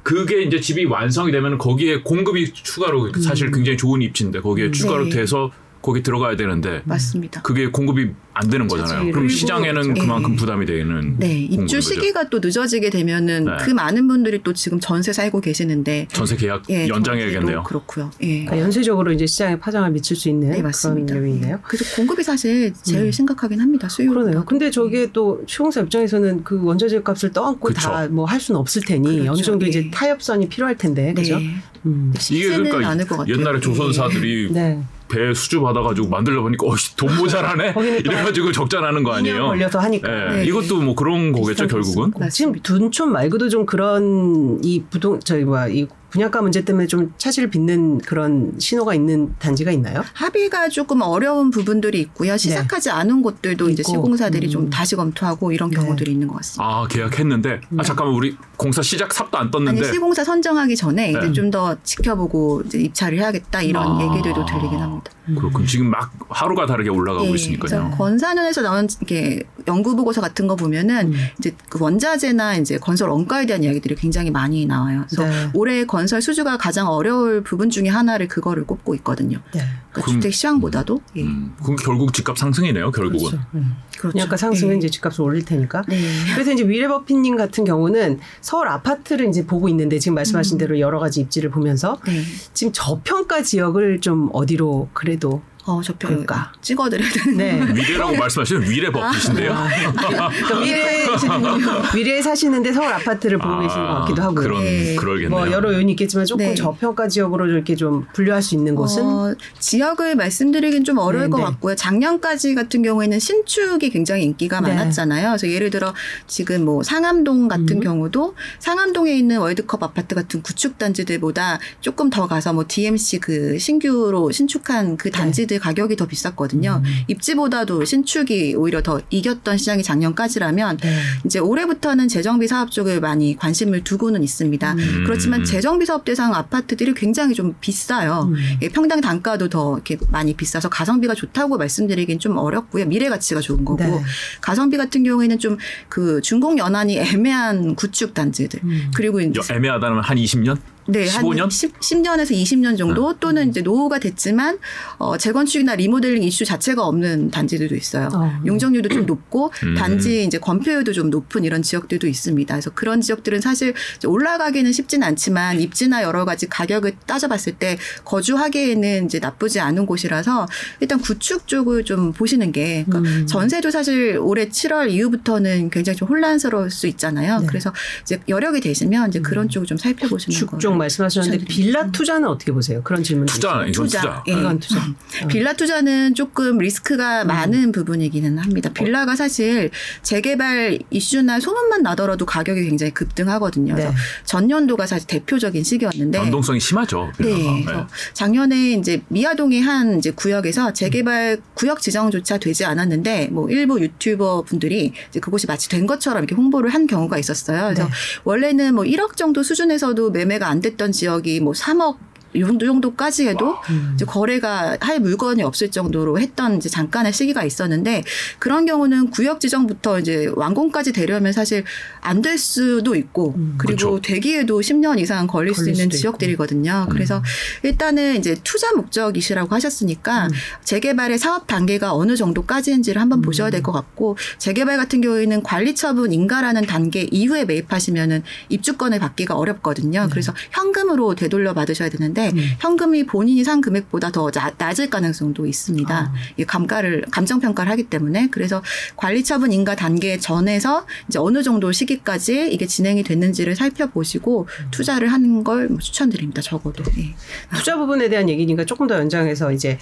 [0.03, 5.09] 그게 이제 집이 완성이 되면 거기에 공급이 추가로 사실 굉장히 좋은 입지인데 거기에 추가로 네.
[5.09, 5.51] 돼서
[5.87, 7.41] 거기 들어가야 되는데 맞습니다.
[7.43, 9.09] 그게 공급이 안 되는 거잖아요.
[9.13, 10.01] 그럼 시장에는 예.
[10.01, 11.79] 그만큼 부담이 되는 네, 입주 거죠.
[11.79, 13.51] 시기가 또 늦어지게 되면은 네.
[13.61, 17.63] 그 많은 분들이 또 지금 전세 살고 계시는데 전세 계약 예, 연장해야겠네요.
[17.63, 18.11] 그렇고요.
[18.21, 18.43] 예.
[18.43, 21.13] 그러니까 연쇄적으로 이제 시장에 파장을 미칠 수 있는 네, 맞습니다.
[21.13, 21.59] 그런 요인이네요.
[21.63, 23.11] 그래서 공급이 사실 제일 음.
[23.13, 23.87] 심각하긴 합니다.
[23.87, 24.09] 수요.
[24.09, 24.43] 그러네요.
[24.43, 27.71] 근데 저게 또 시공사 입장에서는 그 원자재 값을 떠안고.
[27.71, 29.31] 다 뭐 할 수는 없을 테니 그렇죠.
[29.31, 29.89] 어느 정도 이제 예.
[29.91, 31.39] 타협선이 필요할 텐데 그죠?
[31.39, 31.55] 네.
[31.85, 32.13] 음.
[32.29, 33.33] 이게 그러니까 않을 것 같아요.
[33.33, 33.61] 옛날에 예.
[33.61, 34.81] 조선사들이 네.
[35.09, 39.45] 배 수주 받아가지고 만들려 보니까 어씨 돈 모자라네 이래가지고 적자 나는 거 2년 아니에요?
[39.47, 40.11] 걸려서 하니까.
[40.11, 40.45] 예, 네.
[40.45, 42.11] 이것도 뭐 그런 거겠죠 결국은.
[42.29, 47.49] 지금 둔촌 말고도 좀 그런 이 부동 저희 뭐야 이 분양가 문제 때문에 좀 차질을
[47.49, 50.03] 빚는 그런 신호가 있는 단지가 있나요?
[50.13, 52.37] 합의가 조금 어려운 부분들이 있고요.
[52.37, 53.91] 시작하지 않은 곳들도 이제 있고.
[53.91, 54.49] 시공사들이 음.
[54.49, 55.75] 좀 다시 검토하고 이런 네.
[55.77, 56.63] 경우들이 있는 것 같습니다.
[56.63, 61.19] 아 계약했는데 아 잠깐만 우리 공사 시작 삽도 안 아니 떴는데 시공사 선정하기 전에 이제
[61.19, 61.33] 네.
[61.33, 64.03] 좀더 지켜보고 이제 입찰을 해야겠다 이런 아.
[64.03, 65.11] 얘기들도 들리긴 합니다.
[65.35, 67.81] 그렇군 지금 막 하루가 다르게 올라가고 예, 있으니까요.
[67.81, 71.17] 그래서 건사년에서 나온 이게 연구 보고서 같은 거 보면은 음.
[71.39, 75.05] 이제 그 원자재나 이제 건설 원가에 대한 이야기들이 굉장히 많이 나와요.
[75.09, 75.49] 그래서 네.
[75.53, 79.39] 올해 건설 수주가 가장 어려울 부분 중에 하나를 그거를 꼽고 있거든요.
[79.53, 79.59] 네.
[79.91, 81.23] 그러니까 그럼- 주택 시장보다도 예.
[81.23, 83.29] 음, 그럼 결국 집값 상승이네요 결국은.
[83.29, 83.45] 그렇죠.
[83.55, 83.75] 음.
[83.97, 84.11] 그렇죠.
[84.13, 84.77] 분양가 상승은 예.
[84.77, 85.81] 이제 집값을 올릴 테니까.
[85.87, 85.97] 네.
[86.35, 90.59] 그래서 이제 위례버피님 같은 경우는 서울 아파트를 이제 보고 있는데 지금 말씀하신 음.
[90.59, 92.21] 대로 여러 가지 입지를 보면서 네.
[92.53, 96.53] 지금 저평가 지역을 좀 어디로 그래 도 어, 저표 그러니까.
[96.61, 97.73] 찍어드려야 되는 네.
[97.73, 99.53] 미래라고 말씀하시는 미래 법이신데요.
[99.97, 100.29] 그러니까
[100.61, 101.07] 미래에
[101.93, 104.41] 미래에 사시는데 서울 아파트를 보고 계시는 것 같기도 하고요.
[104.41, 104.95] 그런 네.
[104.95, 105.29] 그러겠네요.
[105.29, 106.55] 뭐 여러 요인이 있겠지만 조금 네.
[106.55, 111.37] 저평가 지역으로 이렇게 좀 분류할 수 있는 곳은 어, 지역을 말씀드리긴 좀 어려울 네, 것
[111.39, 111.43] 네.
[111.43, 111.75] 같고요.
[111.75, 114.69] 작년까지 같은 경우에는 신축이 굉장히 인기가 네.
[114.69, 115.31] 많았잖아요.
[115.31, 115.93] 그래서 예를 들어
[116.27, 117.79] 지금 뭐 상암동 같은 음.
[117.81, 124.31] 경우도 상암동에 있는 월드컵 아파트 같은 구축 단지들보다 조금 더 가서 뭐 DMC 그 신규로
[124.31, 125.17] 신축한 그 네.
[125.17, 126.81] 단지들 가격이 더 비쌌거든요.
[126.83, 126.91] 음.
[127.07, 130.97] 입지보다도 신축이 오히려 더 이겼던 시장이 작년까지라면 네.
[131.25, 134.73] 이제 올해부터는 재정비 사업 쪽을 많이 관심을 두고는 있습니다.
[134.73, 135.03] 음.
[135.05, 138.29] 그렇지만 재정비 사업 대상 아파트들이 굉장히 좀 비싸요.
[138.31, 138.35] 음.
[138.61, 142.85] 예, 평당 단가도 더 이렇게 많이 비싸서 가성비가 좋다고 말씀드리긴 좀 어렵고요.
[142.85, 144.01] 미래 가치가 좋은 거고 네.
[144.41, 145.57] 가성비 같은 경우에는 좀
[145.89, 148.91] 그 준공 연한이 애매한 구축 단지들 음.
[148.95, 150.57] 그리고 이제 여- 애매하다면 한 20년?
[150.87, 151.41] 네, 15년?
[151.41, 154.57] 한 10, 10 년에서 20년 정도 또는 이제 노후가 됐지만
[154.97, 158.09] 어, 재건축이나 리모델링 이슈 자체가 없는 단지들도 있어요.
[158.13, 158.31] 어.
[158.45, 159.75] 용적률도 좀 높고 음.
[159.75, 162.53] 단지 이제 건폐율도 좀 높은 이런 지역들도 있습니다.
[162.53, 163.73] 그래서 그런 지역들은 사실
[164.05, 170.47] 올라가기는 쉽진 않지만 입지나 여러 가지 가격을 따져봤을 때 거주하기에는 이제 나쁘지 않은 곳이라서
[170.79, 173.27] 일단 구축 쪽을 좀 보시는 게 그러니까 음.
[173.27, 177.39] 전세도 사실 올해 7월 이후부터는 굉장히 좀 혼란스러울 수 있잖아요.
[177.39, 177.45] 네.
[177.45, 177.47] 음.
[177.47, 177.73] 그래서
[178.03, 180.37] 이제 여력이 되시면 이제 그런 쪽을 좀 살펴보시는.
[180.59, 182.81] 쪽 말씀하셨는데 빌라 투자는 어떻게 보세요?
[182.83, 184.01] 그런 질문 투자 이건 투자.
[184.01, 184.23] 투자.
[184.27, 184.31] 예.
[184.33, 184.81] 이건 투자.
[185.27, 187.27] 빌라 투자는 조금 리스크가 음.
[187.27, 188.69] 많은 부분이기는 합니다.
[188.73, 189.69] 빌라가 사실
[190.03, 193.73] 재개발 이슈나 소문만 나더라도 가격이 굉장히 급등하거든요.
[193.73, 193.95] 그래서 네.
[194.25, 197.11] 전년도가 사실 대표적인 시기였는데 변동성이 심하죠.
[197.19, 197.35] 네.
[197.35, 197.61] 빌라가.
[197.65, 204.43] 그래서 작년에 이제 미아동의 한 이제 구역에서 재개발 구역 지정조차 되지 않았는데 뭐 일부 유튜버
[204.43, 207.63] 분들이 이제 그곳이 마치 된 것처럼 이렇게 홍보를 한 경우가 있었어요.
[207.65, 207.89] 그래서 네.
[208.23, 211.97] 원래는 뭐 1억 정도 수준에서도 매매가 안 됐던 지역이 뭐 3억
[212.37, 213.91] 이 정도 정도까지 해도 음.
[213.95, 218.03] 이제 거래가 할 물건이 없을 정도로 했던 이제 잠깐의 시기가 있었는데
[218.39, 221.63] 그런 경우는 구역 지정부터 이제 완공까지 되려면 사실
[222.01, 223.55] 안 될 수도 있고 음.
[223.59, 224.01] 그리고 그렇죠.
[224.01, 226.01] 되기에도 10년 이상 걸릴 수 걸릴 있는 수도 있고.
[226.01, 226.87] 지역들이거든요.
[226.89, 227.21] 그래서
[227.63, 230.31] 일단은 이제 투자 목적이시라고 하셨으니까 음.
[230.63, 236.11] 재개발의 사업 단계가 어느 정도까지인지를 한번 보셔야 될 것 같고 재개발 같은 경우에는 관리 처분
[236.13, 240.07] 인가라는 단계 이후에 매입하시면은 입주권을 받기가 어렵거든요.
[240.11, 242.37] 그래서 현금으로 되돌려 받으셔야 되는데 음.
[242.59, 245.95] 현금이 본인이 산 금액보다 더 자- 낮을 가능성도 있습니다.
[245.95, 246.13] 아.
[246.37, 248.61] 이 감가를 감정 평가를 하기 때문에 그래서
[248.95, 255.43] 관리 처분 인가 단계 전에서 이제 어느 정도 시기까지 이게 진행이 됐는지를 살펴보시고 투자를 하는
[255.43, 256.41] 걸 뭐 추천드립니다.
[256.41, 256.83] 적어도.
[256.97, 257.13] 예.
[257.55, 259.77] 투자 부분에 대한 얘기니까 조금 더 연장해서 이제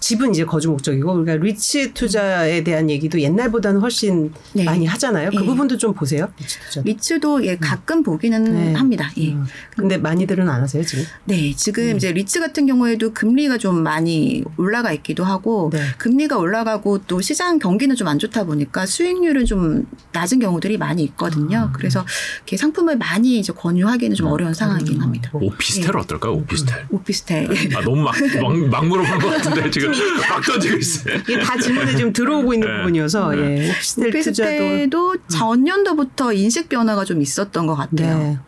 [0.00, 4.64] 집은 이제 거주 목적이고 그러니까 리츠 투자에 대한 얘기도 옛날보다는 훨씬 네.
[4.64, 5.30] 많이 하잖아요.
[5.30, 5.46] 그 예.
[5.46, 6.28] 부분도 좀 보세요.
[6.38, 6.82] 리츠 투자.
[6.82, 8.72] 리츠도 예 가끔 보기는 네.
[8.74, 9.10] 합니다.
[9.16, 9.32] 예.
[9.32, 9.46] 음.
[9.76, 11.04] 근데 많이들은 안 하세요 지금.
[11.24, 15.80] 네, 지금 이제 리츠 같은 경우에도 금리가 좀 많이 올라가 있기도 하고 네.
[15.98, 21.70] 금리가 올라가고 또 시장 경기는 좀 안 좋다 보니까 수익률은 좀 낮은 경우들이 많이 있거든요.
[21.72, 22.04] 그래서
[22.38, 25.30] 이렇게 상품을 많이 이제 권유하기는 좀 어려운 상황이긴 합니다.
[25.32, 26.32] 오피스텔 어떨까요?
[26.34, 26.86] 오피스텔.
[26.90, 27.48] 오피스텔.
[27.76, 29.89] 아 너무 막, 막, 막 물어본 것 같은데 지금
[30.28, 31.16] 막 던지고 있어요.
[31.16, 32.76] 이게 다 질문에 지금 들어오고 있는 네.
[32.78, 33.70] 부분이어서 예.
[33.70, 38.38] 오피스텔 투자도 오피스텔도 전년도부터 인식 변화가 좀 있었던 것 같아요.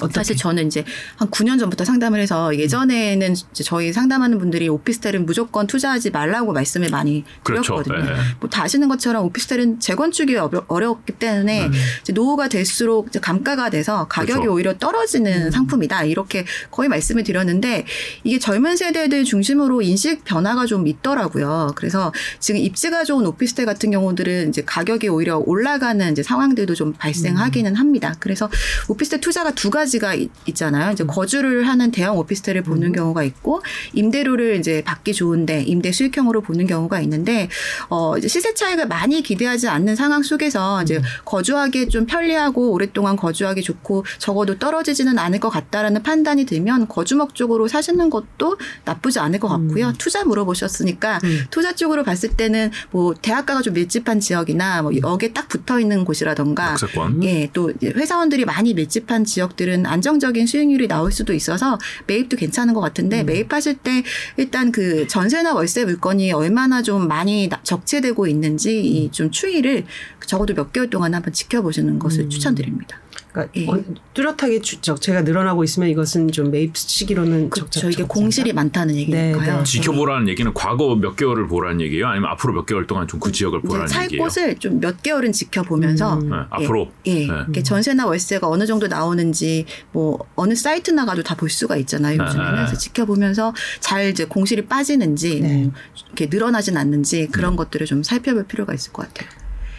[0.00, 0.04] 네.
[0.04, 0.14] 어떻게?
[0.20, 0.84] 사실 저는 이제
[1.16, 6.88] 한 9년 전부터 상담을 해서 예전에는 이제 저희 상담하는 분들이 오피스텔은 무조건 투자하지 말라고 말씀을
[6.90, 7.82] 많이 그렇죠.
[7.82, 8.14] 드렸거든요.
[8.14, 8.20] 네.
[8.40, 11.72] 뭐다 아시는 것처럼 오피스텔은 재건축이 어려- 어렵기 때문에 음.
[12.02, 14.52] 이제 노후가 될수록 감가가 돼서 가격이 그렇죠.
[14.54, 16.04] 오히려 떨어지는 상품이다.
[16.04, 17.84] 이렇게 거의 말씀을 드렸는데
[18.24, 21.72] 이게 젊은 세대들 중심으로 인식 변화가 좀 있더라고요.
[21.74, 27.74] 그래서 지금 입지가 좋은 오피스텔 같은 경우들은 이제 가격이 오히려 올라가는 이제 상황들도 좀 발생하기는
[27.74, 28.14] 합니다.
[28.20, 28.48] 그래서
[28.88, 30.92] 오피스텔 투자가 두 가지 가 있, 있잖아요.
[30.92, 33.62] 이제 거주를 하는 대형 오피스텔을 보는 경우가 있고
[33.94, 37.48] 임대료를 이제 받기 좋은데 임대 수익형으로 보는 경우가 있는데
[37.88, 43.62] 어 이제 시세 차익을 많이 기대하지 않는 상황 속에서 이제 거주하기 좀 편리하고 오랫동안 거주하기
[43.62, 49.48] 좋고 적어도 떨어지지는 않을 것 같다라는 판단이 들면 거주 목적으로 사시는 것도 나쁘지 않을 것
[49.48, 49.92] 같고요.
[49.98, 51.44] 투자 물어보셨으니까 음.
[51.50, 56.76] 투자 쪽으로 봤을 때는 뭐 대학가가 좀 밀집한 지역이나 뭐 여기에 딱 붙어 있는 곳이라던가.
[57.22, 63.22] 예, 또 회사원들이 많이 밀집한 지역들은 안정적인 수익률이 나올 수도 있어서 매입도 괜찮은 것 같은데
[63.24, 64.02] 매입하실 때
[64.36, 69.84] 일단 그 전세나 월세 물건이 얼마나 좀 많이 나- 적체되고 있는지 이좀 추이를
[70.26, 72.98] 적어도 몇 개월 동안 한번 지켜보시는 것을 추천드립니다.
[73.46, 73.66] 그러니까 예.
[73.68, 73.82] 어,
[74.14, 77.90] 뚜렷하게 주- 적체가 늘어나고 있으면 이것은 좀 매입 시기로는 적자- 그렇죠.
[77.90, 78.02] 이게.
[78.04, 79.58] 공실이 많다는 얘기니까요.
[79.58, 79.64] 네.
[79.64, 82.06] 지켜보라는 얘기는 과거 몇 개월을 보라는 얘기예요?
[82.08, 84.22] 아니면 앞으로 몇 개월 동안 좀 그 지역을 보라는 살 얘기예요?
[84.22, 86.30] 곳을 좀 몇 개월은 지켜보면서 음.
[86.30, 87.24] 네, 예, 앞으로 예, 네.
[87.24, 92.50] 이렇게 전세나 월세가 어느 정도 나오는지 뭐 어느 사이트 나가도 다 볼 수가 있잖아요 요즘에는
[92.50, 92.56] 네.
[92.56, 95.62] 그래서 지켜보면서 잘 이제 공실이 빠지는지 네.
[95.64, 95.72] 뭐
[96.06, 97.30] 이렇게 늘어나진 않는지 음.
[97.30, 99.28] 그런 것들을 좀 살펴볼 필요가 있을 것 같아요.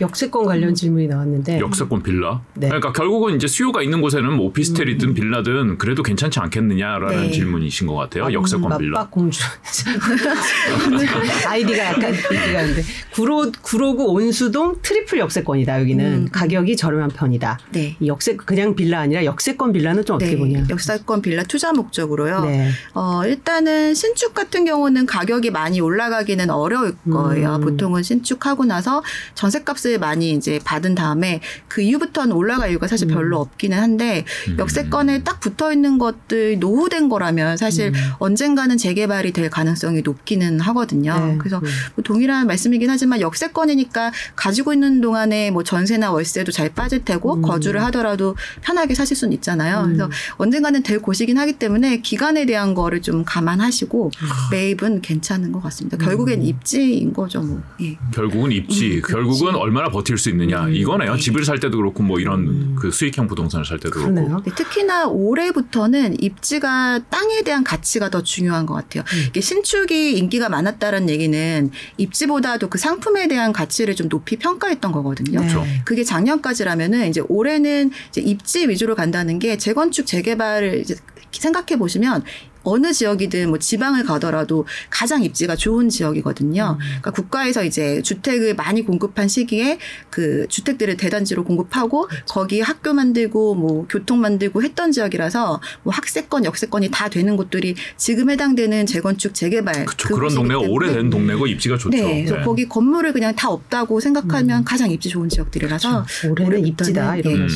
[0.01, 2.41] 역세권 관련 질문이 나왔는데 역세권 빌라.
[2.53, 2.67] 네.
[2.67, 7.31] 그러니까 결국은 이제 수요가 있는 곳에는 뭐 오피스텔이든 빌라든 그래도 괜찮지 않겠느냐라는 네.
[7.31, 8.31] 질문이신 것 같아요.
[8.31, 8.99] 역세권 빌라.
[8.99, 9.39] 맞박 공주
[11.47, 12.83] 아이디가 약간 이디가 있는데
[13.13, 16.27] 구로 구로구 온수동 트리플 역세권이다 여기는 음.
[16.31, 17.59] 가격이 저렴한 편이다.
[17.71, 17.95] 네.
[17.99, 20.65] 이 역세 그냥 빌라 아니라 역세권 빌라는 좀 어떻게 보냐?
[20.69, 22.45] 역세권 빌라 투자 목적으로요.
[22.45, 22.69] 네.
[22.93, 27.55] 어, 일단은 신축 같은 경우는 가격이 많이 올라가기는 어려울 거예요.
[27.55, 27.61] 음.
[27.61, 29.03] 보통은 신축하고 나서
[29.35, 33.13] 전세값을 많이 이제 받은 다음에 그 이후부터는 올라갈 이유가 사실 음.
[33.13, 34.25] 별로 없기는 한데
[34.57, 37.93] 역세권에 딱 붙어 있는 것들 노후된 거라면 사실 음.
[38.19, 41.13] 언젠가는 재개발이 될 가능성이 높기는 하거든요.
[41.19, 41.37] 네.
[41.37, 41.63] 그래서 음.
[41.95, 47.41] 뭐 동일한 말씀이긴 하지만 역세권이니까 가지고 있는 동안에 뭐 전세나 월세도 잘 빠질 테고 음.
[47.41, 49.81] 거주를 하더라도 편하게 사실 수는 있잖아요.
[49.81, 49.85] 음.
[49.85, 54.49] 그래서 언젠가는 될 곳이긴 하기 때문에 기간에 대한 거를 좀 감안하시고 아.
[54.51, 55.97] 매입은 괜찮은 것 같습니다.
[55.97, 55.99] 음.
[55.99, 57.61] 결국엔 입지인 거죠, 뭐.
[57.81, 57.97] 예.
[58.13, 60.73] 결국은 입지, 음, 결국은 얼마 나 버틸 수 있느냐 음.
[60.73, 61.15] 이거네요.
[61.15, 61.19] 네.
[61.19, 62.75] 집을 살 때도 그렇고 뭐 이런 음.
[62.77, 64.25] 그 수익형 부동산을 살 때도 그러네요.
[64.25, 64.43] 그렇고.
[64.43, 69.03] 근데 특히나 올해부터는 입지가 땅에 대한 가치가 더 중요한 것 같아요.
[69.07, 69.25] 음.
[69.29, 75.39] 이게 신축이 인기가 많았다는 얘기는 입지보다도 그 상품에 대한 가치를 좀 높이 평가했던 거거든요.
[75.39, 75.61] 그렇죠.
[75.61, 75.81] 네.
[75.85, 80.83] 그게 작년까지라면은 이제 올해는 이제 입지 위주로 간다는 게 재건축 재개발을
[81.31, 82.23] 생각해 보시면
[82.63, 86.77] 어느 지역이든 뭐 지방을 가더라도 가장 입지가 좋은 지역이거든요.
[86.79, 89.79] 그러니까 국가에서 이제 주택을 많이 공급한 시기에
[90.09, 96.89] 그 주택들을 대단지로 공급하고 거기 학교 만들고 뭐 교통 만들고 했던 지역이라서 뭐 학세권, 역세권이
[96.91, 100.07] 다 되는 곳들이 지금 해당되는 재건축 재개발 그렇죠.
[100.09, 101.89] 그런 그곳이기 동네가 오래된 동네고 입지가 좋죠.
[101.89, 102.43] 네, 그래서 네.
[102.43, 107.47] 거기 건물을 그냥 다 없다고 생각하면 가장 입지 좋은 지역들이라서 올해는 올해부터는, 입지다 이런 예.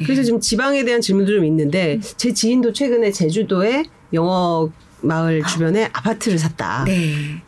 [0.00, 0.04] 예.
[0.04, 4.68] 그래서 지금 지방에 대한 질문도 좀 있는데 제 지인도 최근에 제주도에 영어
[5.00, 6.84] 마을 주변에 아파트를 샀다.
[6.84, 7.40] 네.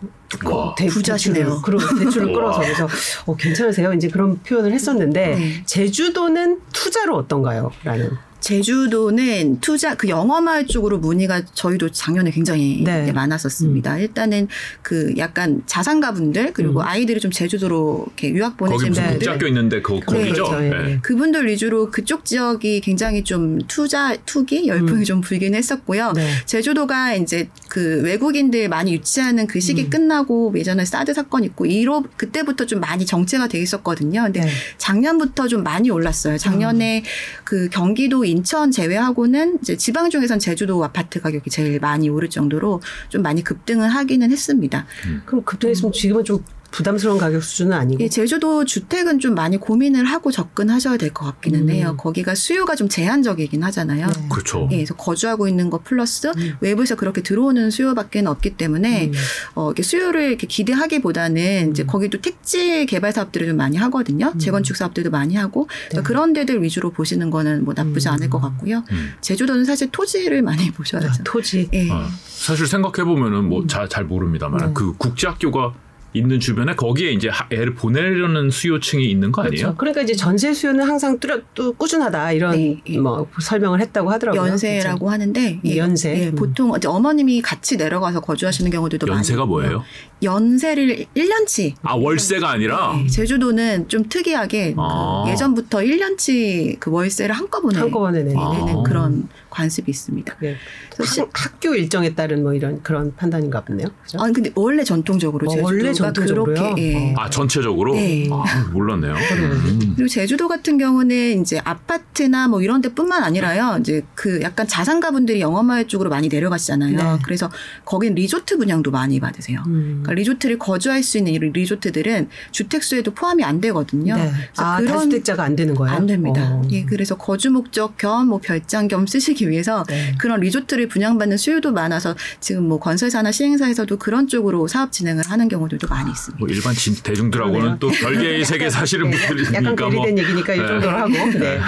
[0.45, 0.75] 와.
[0.77, 1.61] 대, 부자시네요.
[1.63, 2.33] 끌어, 대출을.
[2.33, 2.89] 끌어서 그래서
[3.27, 3.93] 어, 괜찮으세요?
[3.93, 5.63] 이제 그런 표현을 했었는데 네.
[5.67, 7.73] 제주도는 투자로 어떤가요?
[7.83, 8.11] 라는.
[8.41, 13.13] 제주도는 투자 그 영어마을 쪽으로 문의가 저희도 작년에 굉장히 네.
[13.13, 13.99] 많았었습니다.
[13.99, 14.49] 일단은
[14.83, 16.87] 그 약간 자산가분들 그리고 음.
[16.87, 18.91] 아이들이 좀 제주도로 이렇게 유학 거기 네.
[18.91, 20.45] 분들 국제학교 있는데 그 거기죠.
[20.45, 20.65] 그렇죠.
[20.65, 20.91] 예, 네.
[20.91, 20.99] 예.
[21.03, 25.05] 그분들 위주로 그쪽 지역이 굉장히 좀 투자 투기 열풍이 음.
[25.05, 26.13] 좀 불긴 했었고요.
[26.15, 26.31] 네.
[26.47, 29.91] 제주도가 이제 그 외국인들 많이 유치하는 그 시기 음.
[29.91, 34.23] 끝나고 예전에 사드 사건 있고 이로 그때부터 좀 많이 정체가 돼 있었거든요.
[34.23, 34.51] 근데 네.
[34.79, 36.39] 작년부터 좀 많이 올랐어요.
[36.39, 37.05] 작년에
[37.45, 43.23] 그 경기도 인천 제외하고는 이제 지방 중에선 제주도 아파트 가격이 제일 많이 오를 정도로 좀
[43.23, 44.87] 많이 급등을 하기는 했습니다.
[45.27, 48.05] 그럼 급등했으면 지금은 좀 부담스러운 가격 수준은 아니고.
[48.05, 51.71] 이 제주도 주택은 좀 많이 고민을 하고 접근하셔야 될 것 같기는 음.
[51.71, 51.97] 해요.
[51.99, 54.07] 거기가 수요가 좀 제한적이긴 하잖아요.
[54.07, 54.29] 네.
[54.31, 54.69] 그렇죠.
[54.71, 56.57] 예, 그래서 거주하고 있는 것 플러스 음.
[56.61, 59.13] 외부에서 그렇게 들어오는 수요밖에 없기 때문에 음.
[59.57, 61.87] 어, 이렇게 수요를 이렇게 기대하기보다는 이제 음.
[61.87, 64.31] 거기도 택지 개발 사업들을 좀 많이 하거든요.
[64.35, 64.39] 음.
[64.39, 66.03] 재건축 사업들도 많이 하고 그러니까 네.
[66.03, 68.15] 그런 데들 위주로 보시는 거는 뭐 나쁘지 음.
[68.15, 68.85] 않을 것 같고요.
[68.93, 69.13] 음.
[69.21, 71.13] 제주도는 사실 토지를 많이 보셔야 아.
[71.25, 71.69] 토지.
[71.73, 71.91] 예.
[71.91, 74.71] 어, 사실 생각해 보면은 뭐 잘 잘 모릅니다만 네.
[74.75, 75.73] 그 국제학교가
[76.13, 79.63] 있는 주변에 거기에 이제 하- 애를 보내려는 수요층이 있는 거 아니에요?
[79.63, 79.77] 그렇죠.
[79.77, 82.99] 그러니까 이제 전세 수요는 항상 뚜렷 또 꾸준하다 이런 네, 예.
[82.99, 84.51] 뭐 설명을 했다고 하더라고요.
[84.51, 86.21] 연세라고 하는데 예, 연세.
[86.21, 86.35] 예, 음.
[86.35, 89.47] 보통 이제 어머님이 같이 내려가서 거주하시는 경우들도 연세가 있고요.
[89.47, 89.85] 뭐예요?
[90.23, 95.23] 연세를 1년치 아 월세가 아니라 네, 제주도는 좀 특이하게 아.
[95.25, 98.37] 그 예전부터 1년치 그 월세를 한꺼번에 한꺼번에 내는.
[98.39, 98.83] 아.
[98.85, 100.37] 그런 관습이 있습니다.
[100.43, 100.57] 예.
[101.05, 103.89] 학, 학교 일정에 따른 뭐 이런 그런 판단인가 보네요.
[104.05, 104.19] 그죠?
[104.21, 106.55] 아 근데 원래 전통적으로 어, 제주도가 원래 전통적으로요?
[106.55, 107.15] 그렇게 예.
[107.17, 108.29] 아 전체적으로 네.
[108.31, 109.15] 아, 몰랐네요.
[109.15, 109.93] 음.
[109.97, 113.79] 그리고 제주도 같은 경우는 이제 아파트나 뭐 이런 데뿐만 아니라요.
[113.81, 116.97] 이제 그 약간 자산가분들이 영어마을 쪽으로 많이 내려가시잖아요.
[116.97, 117.19] 네.
[117.25, 117.51] 그래서
[117.85, 119.63] 거긴 리조트 분양도 많이 받으세요.
[119.67, 120.01] 음.
[120.03, 124.17] 그러니까 리조트를 거주할 수 있는 이런 리조트들은 주택수에도 포함이 안 되거든요.
[124.17, 124.31] 네.
[124.57, 125.97] 아, 그런- 다주택자가 안 되는 거예요?
[125.97, 126.43] 안 됩니다.
[126.53, 126.63] 어.
[126.71, 130.15] 예, 그래서 거주 목적 겸 뭐 별장 겸 쓰시기 위해서 네.
[130.19, 135.89] 그런 리조트를 분양받는 수요도 많아서 지금 뭐 건설사나 시행사에서도 그런 쪽으로 사업 진행을 하는 경우들도
[135.89, 136.39] 많이 있습니다.
[136.39, 137.79] 뭐 일반 진, 대중들하고는 그러네요.
[137.79, 140.67] 또 별개의 세계 사시는 네, 분들이니까 약간 뭐 괴리된 얘기니까 이 네.
[140.67, 141.13] 정도로 하고.
[141.39, 141.61] 네.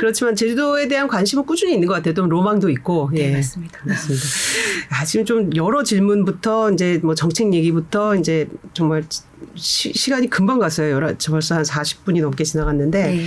[0.00, 2.14] 그렇지만 제주도에 대한 관심은 꾸준히 있는 것 같아요.
[2.14, 3.10] 또 로망도 있고.
[3.12, 3.36] 네, 예.
[3.36, 3.80] 맞습니다.
[3.84, 4.24] 맞습니다.
[4.90, 9.04] 아, 지금 좀 여러 질문부터 이제 뭐 정책 얘기부터 이제 정말
[9.54, 10.90] 시, 간이 금방 갔어요.
[10.90, 13.26] 여러, 벌써 한 40분이 넘게 지나갔는데 네.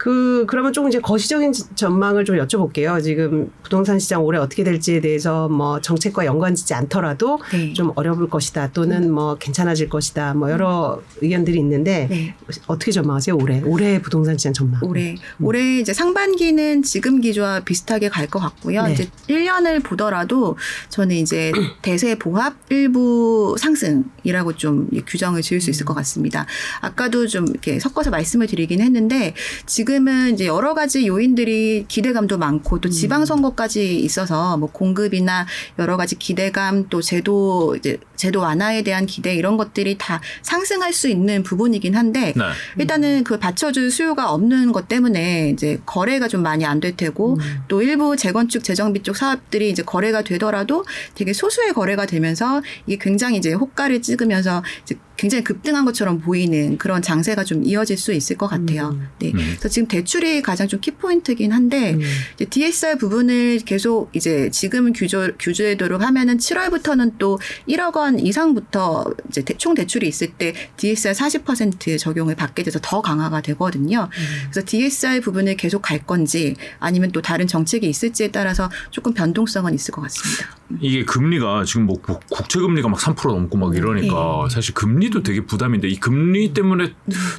[0.00, 3.02] 그 그러면 조금 이제 거시적인 전망을 좀 여쭤볼게요.
[3.02, 7.74] 지금 부동산 시장 올해 어떻게 될지에 대해서 뭐 정책과 연관짓지 않더라도 네.
[7.74, 12.34] 좀 어려울 것이다 또는 뭐 괜찮아질 것이다 뭐 여러 의견들이 있는데 네.
[12.66, 14.82] 어떻게 전망하세요 올해 올해 부동산 시장 전망?
[14.84, 18.84] 올해 올해 이제 상반기는 지금 기조와 비슷하게 갈 것 같고요.
[18.84, 18.92] 네.
[18.92, 20.56] 이제 1년을 보더라도
[20.88, 26.46] 저는 이제 대세 보합 일부 상승이라고 좀이 규정을 지을 수 있을 것 같습니다.
[26.80, 29.34] 아까도 좀 이렇게 섞어서 말씀을 드리긴 했는데
[29.66, 35.46] 지금 은 이제 여러 가지 요인들이 기대감도 많고 또 지방 선거까지 있어서 뭐 공급이나
[35.78, 41.08] 여러 가지 기대감 또 제도 이제 제도 완화에 대한 기대 이런 것들이 다 상승할 수
[41.08, 42.42] 있는 부분이긴 한데 네.
[42.78, 47.38] 일단은 그 받쳐줄 수요가 없는 것 때문에 이제 거래가 좀 많이 안 될 테고
[47.68, 50.84] 또 일부 재건축 재정비 쪽 사업들이 이제 거래가 되더라도
[51.14, 57.02] 되게 소수의 거래가 되면서 이게 굉장히 이제 호가를 찍으면서 이제 굉장히 급등한 것처럼 보이는 그런
[57.02, 58.98] 장세가 좀 이어질 수 있을 것 같아요.
[59.18, 59.32] 네.
[59.32, 62.00] 그래서 지금 대출이 가장 좀 키포인트긴 한데 음.
[62.36, 69.42] 이제 DSR 부분을 계속 이제 지금 규조 규제도록 하면은 7월부터는 또 1억 원 이상부터 이제
[69.44, 74.08] 대- 총 대출이 있을 때 DSR 40% 적용을 받게 돼서 더 강화가 되거든요.
[74.50, 79.92] 그래서 DSR 부분을 계속 갈 건지 아니면 또 다른 정책이 있을지에 따라서 조금 변동성은 있을
[79.92, 80.56] 것 같습니다.
[80.80, 85.22] 이게 금리가 지금 뭐 국- 국채 금리가 막 3% 넘고 막 이러니까 사실 금리 도
[85.22, 86.92] 되게 부담인데 이 금리 때문에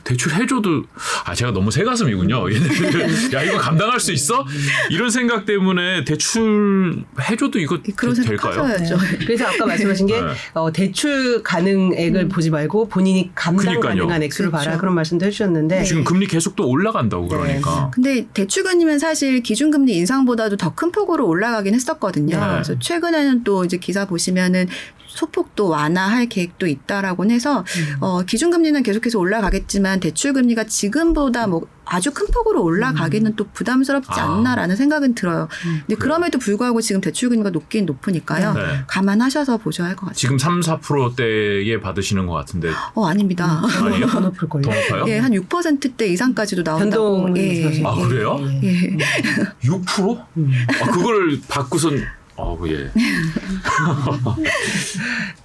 [0.03, 0.84] 대출 해줘도
[1.26, 2.53] 아 제가 너무 새가슴이군요.
[2.53, 4.45] 얘네들 야 이거 감당할 수 있어?
[4.89, 8.63] 이런 생각 때문에 대출 해줘도 이거 그런 되- 생각 될까요?
[8.63, 8.97] 하셔야죠.
[9.26, 10.28] 그래서 아까 말씀하신 게 네.
[10.53, 13.95] 어, 대출 가능액을 보지 말고 본인이 감당 그러니까요.
[14.07, 14.65] 가능한 액수를 그렇죠.
[14.65, 17.36] 봐라 그런 말씀도 해주셨는데 지금 금리 계속 또 올라간다고 네.
[17.38, 17.89] 그러니까.
[17.93, 22.39] 근데 대출금리는 사실 기준금리 인상보다도 더 큰 폭으로 올라가긴 했었거든요.
[22.39, 22.45] 네.
[22.53, 24.67] 그래서 최근에는 또 이제 기사 보시면은
[25.16, 27.95] 소폭도 완화할 계획도 있다라고 해서 음.
[27.99, 34.24] 어, 기준금리는 계속해서 올라가겠지만 대출금리가 지금보다 뭐 아주 큰 폭으로 올라가기는 또 부담스럽지 아.
[34.24, 35.49] 않나라는 생각은 들어요.
[35.66, 35.82] 음.
[35.86, 38.53] 근데 그럼에도 불구하고 지금 대출금리가 높긴 높으니까요.
[38.53, 38.62] 네.
[38.88, 40.16] 감안하셔서 보셔야 할 것 같아요.
[40.16, 43.62] 지금 3, 4%대에 받으시는 것 같은데 어 아닙니다.
[43.84, 44.07] 아니에요?
[44.07, 44.64] 더 높을 걸요.
[44.64, 45.05] 더 높아요?
[45.07, 47.24] 예, 한 6%대 이상까지도 나온다고.
[47.26, 47.89] 변동이 예, 있어서.
[47.89, 48.38] 아, 그래요?
[48.64, 48.68] 예.
[48.68, 48.97] 예.
[49.66, 50.26] 6%?
[50.38, 50.51] 음.
[50.82, 52.01] 아, 그걸 받고선
[52.41, 52.89] 어, 예.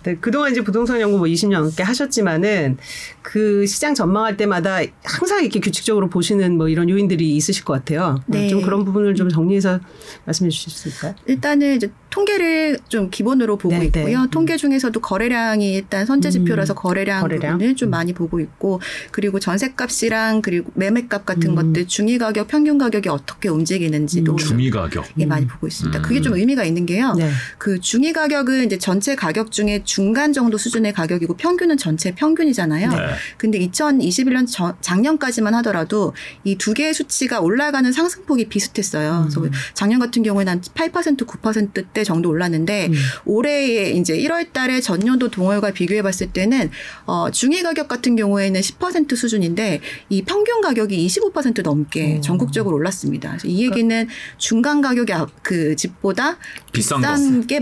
[0.03, 2.79] 네, 그동안 이제 부동산 연구 뭐 20년 넘게 하셨지만은
[3.23, 8.23] 그 시장 전망할 때마다 항상 이렇게 규칙적으로 보시는 뭐 이런 요인들이 있으실 것 같아요.
[8.27, 8.49] 네.
[8.49, 9.81] 좀 그런 부분을 좀 정리해서
[10.25, 11.15] 말씀해 주실 수 있을까요?
[11.27, 14.23] 일단은 이제 통계를 좀 기본으로 보고 네, 있고요.
[14.23, 14.29] 네.
[14.31, 17.53] 통계 중에서도 거래량이 일단 선제 지표라서 거래량, 거래량.
[17.53, 17.91] 부분을 좀 음.
[17.91, 18.81] 많이 보고 있고
[19.11, 21.55] 그리고 전세값이랑 그리고 매매값 같은 음.
[21.57, 24.37] 것들 중위 가격, 평균 가격이 어떻게 움직이는지도 음.
[24.39, 25.05] 좀 중위 가격.
[25.19, 25.99] 예, 많이 보고 있습니다.
[25.99, 26.03] 음.
[26.03, 27.15] 그게 좀 의미가 있는 게요.
[27.15, 27.31] 네.
[27.59, 32.89] 그 중위 가격은 이제 전체 가격 중에 중간 정도 수준의 가격이고 평균은 전체 평균이잖아요.
[32.91, 32.97] 네.
[33.37, 36.15] 근데 2021년 전- 작년까지만 하더라도
[36.45, 39.29] 이 두 개의 수치가 올라가는 상승폭이 비슷했어요.
[39.35, 42.95] 그래서 작년 같은 경우에는 한 8% 9%대 정도 올랐는데 음.
[43.25, 46.71] 올해에 이제 1월 달에 전년도 동월과 비교해 봤을 때는
[47.07, 52.21] 어 중위 가격 같은 경우에는 10% 수준인데 이 평균 가격이 25% 넘게 오.
[52.21, 53.31] 전국적으로 올랐습니다.
[53.31, 54.09] 그래서 이 얘기는
[54.39, 56.39] 중간 가격이 앞- 그 집보다
[56.77, 57.61] 비싼 비싼 게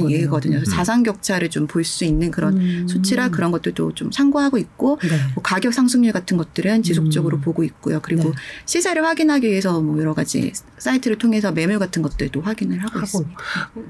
[0.00, 0.16] 거네요.
[0.16, 0.56] 얘기거든요.
[0.56, 0.76] 그래서 음.
[0.76, 2.86] 자산 격차를 좀 볼 수 있는 그런 음.
[2.88, 5.08] 수치라 그런 것들도 좀 참고하고 있고 네.
[5.34, 7.40] 뭐 가격 상승률 같은 것들은 지속적으로 음.
[7.40, 8.00] 보고 있고요.
[8.02, 8.32] 그리고 네.
[8.66, 13.40] 시세를 확인하기 위해서 뭐 여러 가지 사이트를 통해서 매물 같은 것들도 확인을 하고, 하고 있습니다.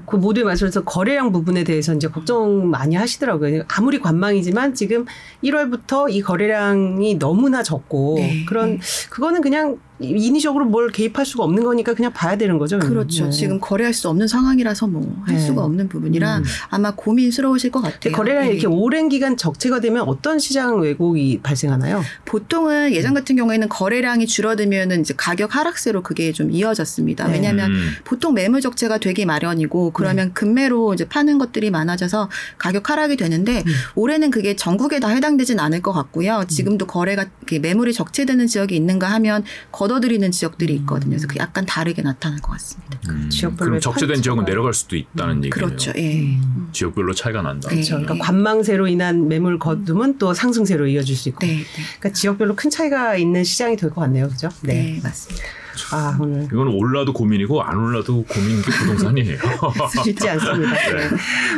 [0.05, 3.63] 그 모두에 맞춰서 거래량 부분에 대해서 이제 걱정 많이 하시더라고요.
[3.67, 5.05] 아무리 관망이지만 지금
[5.43, 8.45] 1월부터 이 거래량이 너무나 적고 네.
[8.45, 8.79] 그런
[9.09, 12.79] 그거는 그냥 인위적으로 뭘 개입할 수가 없는 거니까 그냥 봐야 되는 거죠.
[12.79, 13.25] 그렇죠.
[13.25, 13.31] 네.
[13.31, 15.39] 지금 거래할 수 없는 상황이라서 뭐할 네.
[15.39, 16.43] 수가 없는 부분이라 음.
[16.69, 18.13] 아마 고민스러우실 것 같아요.
[18.13, 18.53] 거래량이 네.
[18.53, 22.01] 이렇게 오랜 기간 적체가 되면 어떤 시장 왜곡이 발생하나요?
[22.25, 27.27] 보통은 예전 같은 경우에는 거래량이 줄어들면은 이제 가격 하락세로 그게 좀 이어 졌습니다.
[27.27, 27.33] 네.
[27.33, 27.91] 왜냐하면 음.
[28.05, 30.33] 보통 매물 적체가 되기 마련이고 그러면 네.
[30.33, 33.71] 금매로 이제 파는 것들이 많아져서 가격 하락이 되는데 음.
[33.95, 36.45] 올해는 그게 전국에 다 해당되진 않을 것 같고요.
[36.47, 37.25] 지금도 거래가
[37.61, 41.09] 매물이 적체되는 지역이 있는가 하면 걷어들이는 지역들이 있거든요.
[41.11, 42.99] 그래서 그 약간 다르게 나타날 것 같습니다.
[43.09, 43.29] 음.
[43.29, 45.49] 지역별로 그럼 판차가- 지역은 내려갈 수도 있다는 얘기네요.
[45.51, 45.91] 그렇죠.
[45.97, 46.37] 예.
[46.71, 47.67] 지역별로 차이가 난다.
[47.69, 47.75] 네.
[47.75, 47.97] 그렇죠.
[47.99, 51.45] 그러니까 관망세로 인한 매물 거둠은 또 상승세로 이어질 수 있고.
[51.45, 51.63] 네, 네,
[51.99, 54.29] 그러니까 지역별로 큰 차이가 있는 시장이 될 것 같네요.
[54.29, 54.49] 그죠?
[54.61, 55.43] 네, 맞습니다.
[55.91, 59.37] 아, 오늘 이건 올라도 고민이고 안 올라도 고민인 게 부동산이에요.
[60.03, 60.71] 쉽지 않습니다.
[60.73, 61.09] 네.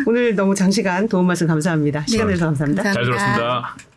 [0.05, 2.03] 오늘 너무 장시간 도움 말씀 감사합니다.
[2.07, 2.33] 시간 네.
[2.33, 2.83] 내주셔서 감사합니다.
[2.83, 3.17] 잘 감사합니다.
[3.17, 3.90] 들었습니다.